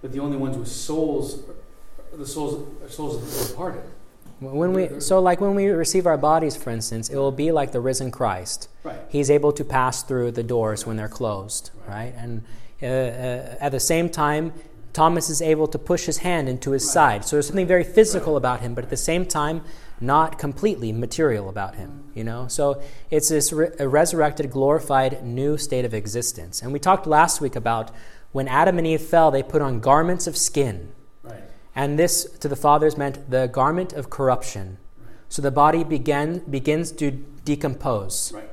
[0.00, 1.42] But the only ones with souls,
[2.12, 3.82] the souls, souls of the departed.
[4.38, 7.72] When we, so, like when we receive our bodies, for instance, it will be like
[7.72, 8.68] the risen Christ.
[8.84, 9.00] Right.
[9.08, 12.14] He's able to pass through the doors when they're closed, right?
[12.14, 12.14] right?
[12.16, 12.44] And
[12.80, 14.52] uh, uh, at the same time,
[14.92, 17.24] Thomas is able to push his hand into his side.
[17.24, 19.62] So there's something very physical about him, but at the same time,
[20.00, 22.10] not completely material about him.
[22.14, 26.62] You know, so it's this re- resurrected, glorified, new state of existence.
[26.62, 27.90] And we talked last week about
[28.32, 30.92] when Adam and Eve fell, they put on garments of skin,
[31.22, 31.42] right.
[31.74, 34.78] and this to the fathers meant the garment of corruption.
[34.98, 35.08] Right.
[35.28, 38.32] So the body began begins to decompose.
[38.32, 38.50] Right.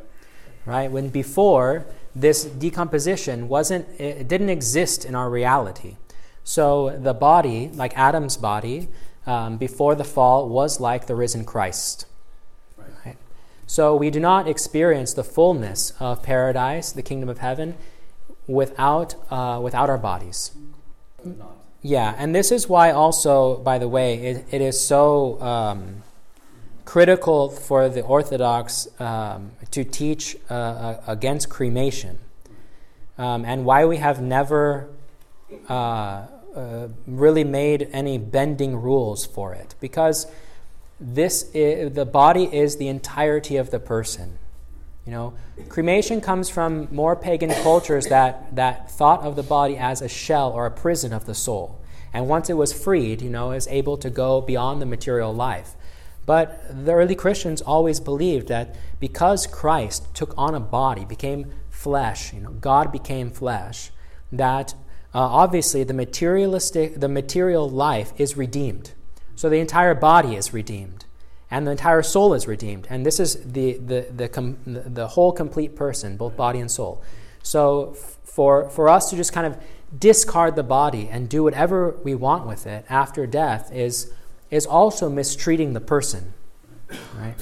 [0.65, 0.91] right.
[0.91, 1.85] When before
[2.15, 5.97] this decomposition wasn't, it didn't exist in our reality.
[6.45, 8.87] So the body, like Adam's body,
[9.25, 12.05] um, before the fall, was like the risen Christ.
[13.03, 13.17] Right.
[13.65, 17.75] So we do not experience the fullness of paradise, the kingdom of heaven,
[18.45, 20.51] without, uh, without our bodies.
[21.81, 26.03] Yeah, and this is why, also, by the way, it, it is so um,
[26.85, 32.19] critical for the Orthodox um, to teach uh, uh against cremation,
[33.17, 34.89] um, and why we have never
[35.67, 40.27] uh, uh, really made any bending rules for it because
[40.99, 44.39] this is, the body is the entirety of the person.
[45.05, 45.33] You know,
[45.69, 50.51] cremation comes from more pagan cultures that, that thought of the body as a shell
[50.51, 51.79] or a prison of the soul.
[52.11, 55.75] And once it was freed, you know, is able to go beyond the material life.
[56.25, 62.33] But the early Christians always believed that because Christ took on a body, became flesh,
[62.33, 63.91] you know, God became flesh,
[64.31, 64.73] that
[65.15, 68.91] uh, obviously the materialistic, the material life is redeemed.
[69.35, 71.05] So the entire body is redeemed,
[71.49, 72.85] and the entire soul is redeemed.
[72.89, 77.01] And this is the the the, com- the whole complete person, both body and soul.
[77.43, 79.57] So f- for for us to just kind of
[79.97, 84.11] discard the body and do whatever we want with it after death is
[84.51, 86.33] is also mistreating the person,
[87.17, 87.35] right?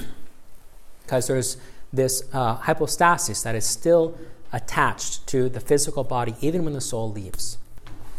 [1.02, 1.56] Because there's
[1.92, 4.16] this uh, hypostasis that is still
[4.52, 7.58] attached to the physical body even when the soul leaves.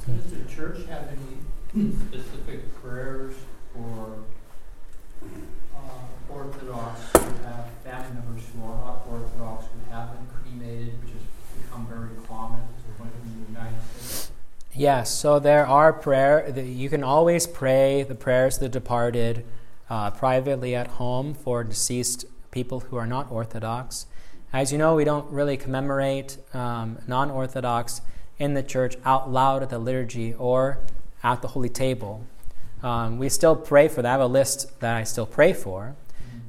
[0.08, 3.34] Does the church have any specific prayers
[3.74, 4.20] for
[5.76, 11.14] uh, Orthodox who have family members who are not Orthodox who have been cremated, which
[11.14, 11.22] has
[11.60, 12.62] become very common
[13.00, 14.32] in the United States?
[14.76, 16.54] Yes, so there are prayer.
[16.56, 19.44] You can always pray the prayers of the departed
[19.90, 24.06] uh, privately at home for deceased people who are not Orthodox.
[24.54, 28.02] As you know, we don't really commemorate um, non Orthodox
[28.38, 30.80] in the church out loud at the liturgy or
[31.24, 32.26] at the holy table.
[32.84, 34.10] Um, we still pray for that.
[34.10, 35.96] I have a list that I still pray for,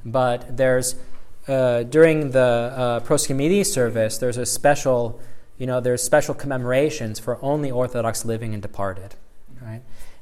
[0.04, 0.96] but there's
[1.48, 5.20] uh, during the uh, service, there's a special,
[5.58, 9.14] you know, there's special commemorations for only Orthodox living and departed?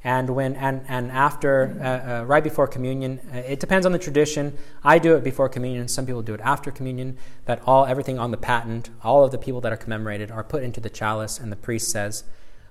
[0.05, 3.99] And when and and after, uh, uh, right before communion, uh, it depends on the
[3.99, 4.57] tradition.
[4.83, 5.89] I do it before communion.
[5.89, 7.17] Some people do it after communion.
[7.47, 10.63] That all everything on the paten, all of the people that are commemorated, are put
[10.63, 12.25] into the chalice, and the priest says,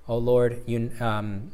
[0.07, 1.51] "Oh Lord, you." Um,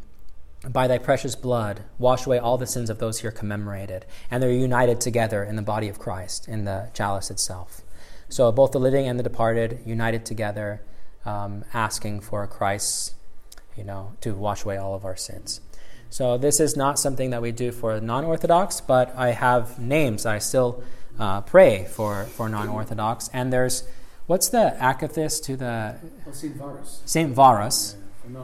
[0.67, 4.05] by thy precious blood, wash away all the sins of those here commemorated.
[4.29, 7.81] And they're united together in the body of Christ, in the chalice itself.
[8.27, 10.81] So both the living and the departed united together,
[11.25, 13.15] um, asking for Christ's,
[13.77, 15.61] you know, to wash away all of our sins.
[16.09, 20.39] So this is not something that we do for non-Orthodox, but I have names I
[20.39, 20.83] still
[21.19, 23.29] uh, pray for, for non-Orthodox.
[23.31, 23.83] And there's,
[24.25, 25.95] what's the akathist to the...
[26.25, 26.55] Well, St.
[26.55, 27.01] Varus.
[27.05, 27.33] St.
[27.33, 27.95] Varus.
[28.23, 28.39] Yeah,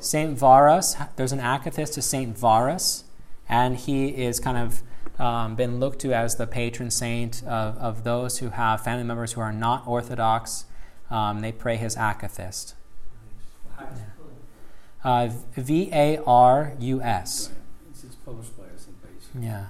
[0.00, 0.38] St.
[0.38, 2.36] Varus, there's an akathist to St.
[2.36, 3.04] Varus,
[3.48, 4.82] and he is kind of
[5.20, 9.32] um, been looked to as the patron saint of, of those who have family members
[9.32, 10.66] who are not Orthodox.
[11.10, 12.74] Um, they pray his akathist.
[15.04, 17.50] Uh, v A R U S.
[17.90, 18.86] It's published by us
[19.34, 19.66] in Yeah.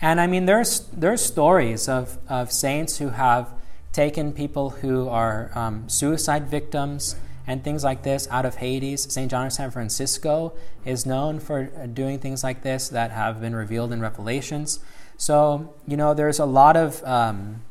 [0.00, 3.52] And I mean, there's, there's stories of, of saints who have
[3.92, 7.16] taken people who are um, suicide victims
[7.46, 9.12] and things like this out of Hades.
[9.12, 9.30] St.
[9.30, 10.52] John of San Francisco
[10.84, 14.80] is known for doing things like this that have been revealed in Revelations.
[15.16, 17.02] So, you know, there's a lot of.
[17.04, 17.62] Um,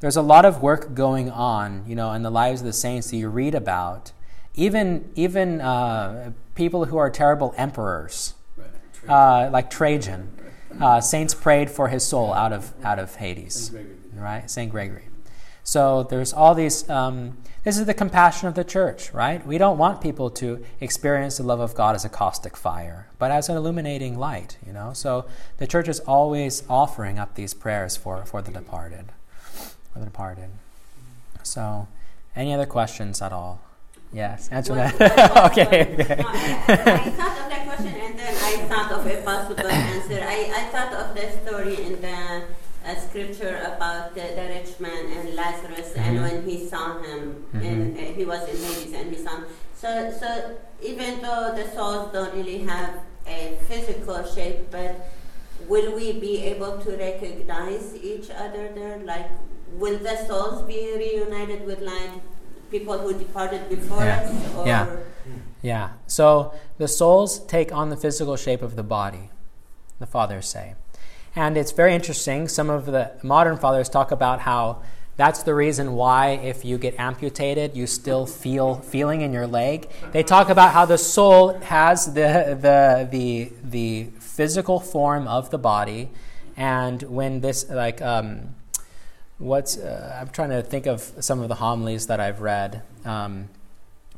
[0.00, 3.10] there's a lot of work going on, you know, in the lives of the saints
[3.10, 4.12] that you read about.
[4.54, 9.46] Even even uh, people who are terrible emperors, right.
[9.46, 10.30] uh, like Trajan,
[10.80, 13.72] uh, saints prayed for his soul out of out of Hades,
[14.14, 14.50] right?
[14.50, 15.04] Saint Gregory.
[15.62, 16.88] So there's all these.
[16.90, 19.46] Um, this is the compassion of the church, right?
[19.46, 23.30] We don't want people to experience the love of God as a caustic fire, but
[23.30, 24.94] as an illuminating light, you know?
[24.94, 25.26] So
[25.58, 29.12] the church is always offering up these prayers for, for the departed.
[29.92, 30.48] For the departed.
[31.42, 31.86] So,
[32.34, 33.60] any other questions at all?
[34.12, 34.94] Yes, answer that.
[35.52, 35.94] okay.
[35.94, 36.16] okay.
[36.18, 40.20] No, I, thought of that question and then I thought of a possible answer.
[40.20, 42.42] I, I thought of the story in the
[42.84, 46.00] a scripture about the, the rich man and Lazarus, mm-hmm.
[46.00, 47.60] and when he saw him, mm-hmm.
[47.60, 49.44] and uh, he was in Hades, and he saw him.
[49.74, 55.10] So, so even though the souls don't really have a physical shape, but
[55.68, 58.98] will we be able to recognize each other there?
[58.98, 59.30] Like,
[59.72, 62.10] will the souls be reunited with like
[62.70, 64.20] people who departed before yeah.
[64.20, 64.56] us?
[64.56, 64.66] Or?
[64.66, 64.96] Yeah.
[65.62, 65.90] Yeah.
[66.06, 69.30] So the souls take on the physical shape of the body,
[69.98, 70.74] the fathers say.
[71.36, 72.48] And it's very interesting.
[72.48, 74.82] Some of the modern fathers talk about how
[75.16, 79.88] that's the reason why if you get amputated, you still feel feeling in your leg.
[80.12, 85.58] They talk about how the soul has the the the the physical form of the
[85.58, 86.08] body,
[86.56, 88.54] and when this like um,
[89.40, 93.48] what's uh, I'm trying to think of some of the homilies that I've read, um,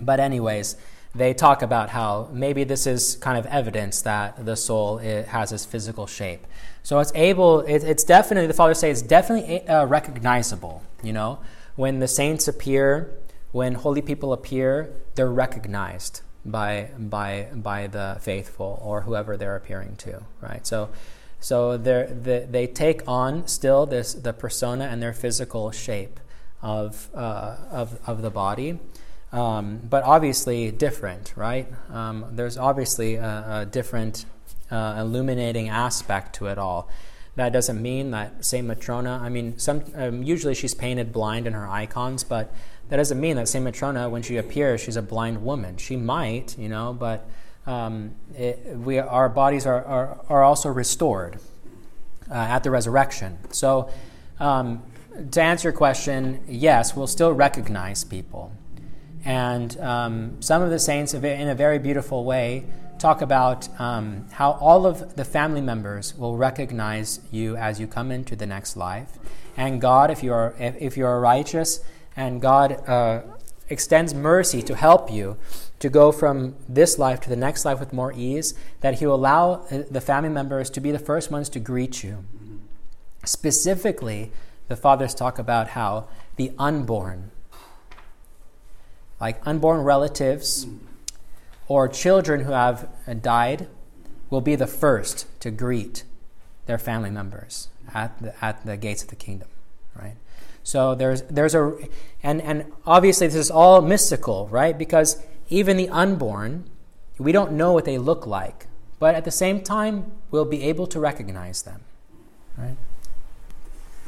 [0.00, 0.76] but anyways,
[1.14, 5.64] they talk about how maybe this is kind of evidence that the soul has this
[5.64, 6.46] physical shape.
[6.82, 10.82] So it's able, it, it's definitely, the Father says, it's definitely uh, recognizable.
[11.02, 11.38] You know,
[11.76, 13.10] when the saints appear,
[13.52, 19.94] when holy people appear, they're recognized by by by the faithful or whoever they're appearing
[19.96, 20.66] to, right?
[20.66, 20.88] So,
[21.42, 26.20] so they they take on still this the persona and their physical shape
[26.62, 28.78] of uh, of of the body,
[29.32, 31.66] um, but obviously different, right?
[31.90, 34.24] Um, there's obviously a, a different
[34.70, 36.88] uh, illuminating aspect to it all.
[37.34, 39.20] That doesn't mean that Saint Matrona.
[39.20, 42.54] I mean, some um, usually she's painted blind in her icons, but
[42.88, 45.76] that doesn't mean that Saint Matrona, when she appears, she's a blind woman.
[45.76, 47.28] She might, you know, but
[47.66, 51.38] um, it, we our bodies are are, are also restored
[52.30, 53.38] uh, at the resurrection.
[53.50, 53.90] So.
[54.40, 54.82] Um,
[55.30, 58.52] to answer your question, yes, we'll still recognize people.
[59.24, 62.64] And um, some of the saints, in a very beautiful way,
[62.98, 68.10] talk about um, how all of the family members will recognize you as you come
[68.10, 69.18] into the next life.
[69.56, 71.80] And God, if you are, if, you are righteous,
[72.16, 73.22] and God uh,
[73.68, 75.36] extends mercy to help you
[75.82, 79.16] to go from this life to the next life with more ease, that He will
[79.16, 82.24] allow uh, the family members to be the first ones to greet you.
[83.24, 84.30] Specifically,
[84.68, 86.06] the fathers talk about how
[86.36, 87.32] the unborn,
[89.20, 90.68] like unborn relatives,
[91.66, 92.88] or children who have
[93.20, 93.66] died
[94.30, 96.04] will be the first to greet
[96.66, 99.48] their family members at the, at the gates of the kingdom,
[99.96, 100.14] right?
[100.62, 101.76] So there's there's a
[102.22, 104.78] and and obviously this is all mystical, right?
[104.78, 105.20] Because
[105.52, 106.64] even the unborn,
[107.18, 108.66] we don't know what they look like,
[108.98, 111.82] but at the same time, we'll be able to recognize them,
[112.56, 112.76] right?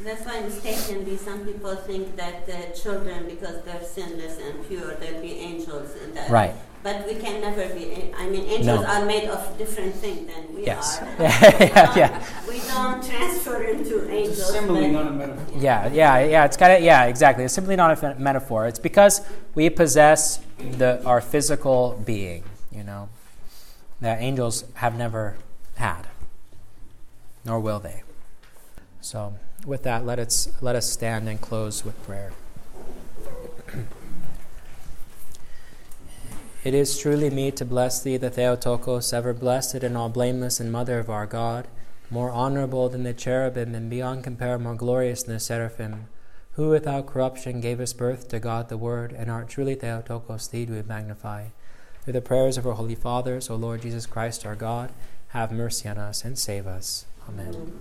[0.01, 5.21] That's why mistakenly some people think that the children, because they're sinless and pure, they'll
[5.21, 6.31] be angels and that.
[6.31, 6.55] Right.
[6.85, 7.93] But we can never be.
[7.93, 8.85] Eh, I mean, angels no.
[8.85, 11.01] are made of different things than we yes.
[11.01, 11.09] are.
[11.19, 12.17] yeah, yeah.
[12.17, 14.39] Um, we don't transfer into angels.
[14.39, 15.59] It's simply not a metaphor.
[15.59, 16.45] Yeah, yeah, yeah.
[16.45, 17.43] It's kind of yeah, exactly.
[17.43, 18.67] It's simply not a metaphor.
[18.69, 19.23] It's because
[19.55, 22.45] we possess the our physical being.
[22.71, 23.09] You know.
[24.01, 25.37] that angels have never
[25.77, 26.03] had,
[27.45, 28.03] nor will they.
[29.01, 29.35] So,
[29.65, 32.33] with that, let us, let us stand and close with prayer.
[36.65, 40.73] It is truly meet to bless thee, the Theotokos, ever blessed and all blameless, and
[40.73, 41.69] Mother of our God,
[42.09, 46.07] more honorable than the cherubim, and beyond compare more glorious than the seraphim,
[46.53, 50.65] who without corruption gave us birth to God the Word, and art truly Theotokos, thee
[50.65, 51.49] do we magnify.
[52.03, 54.91] Through the prayers of our holy fathers, O Lord Jesus Christ our God,
[55.29, 57.05] have mercy on us and save us.
[57.29, 57.49] Amen.
[57.49, 57.73] Amen.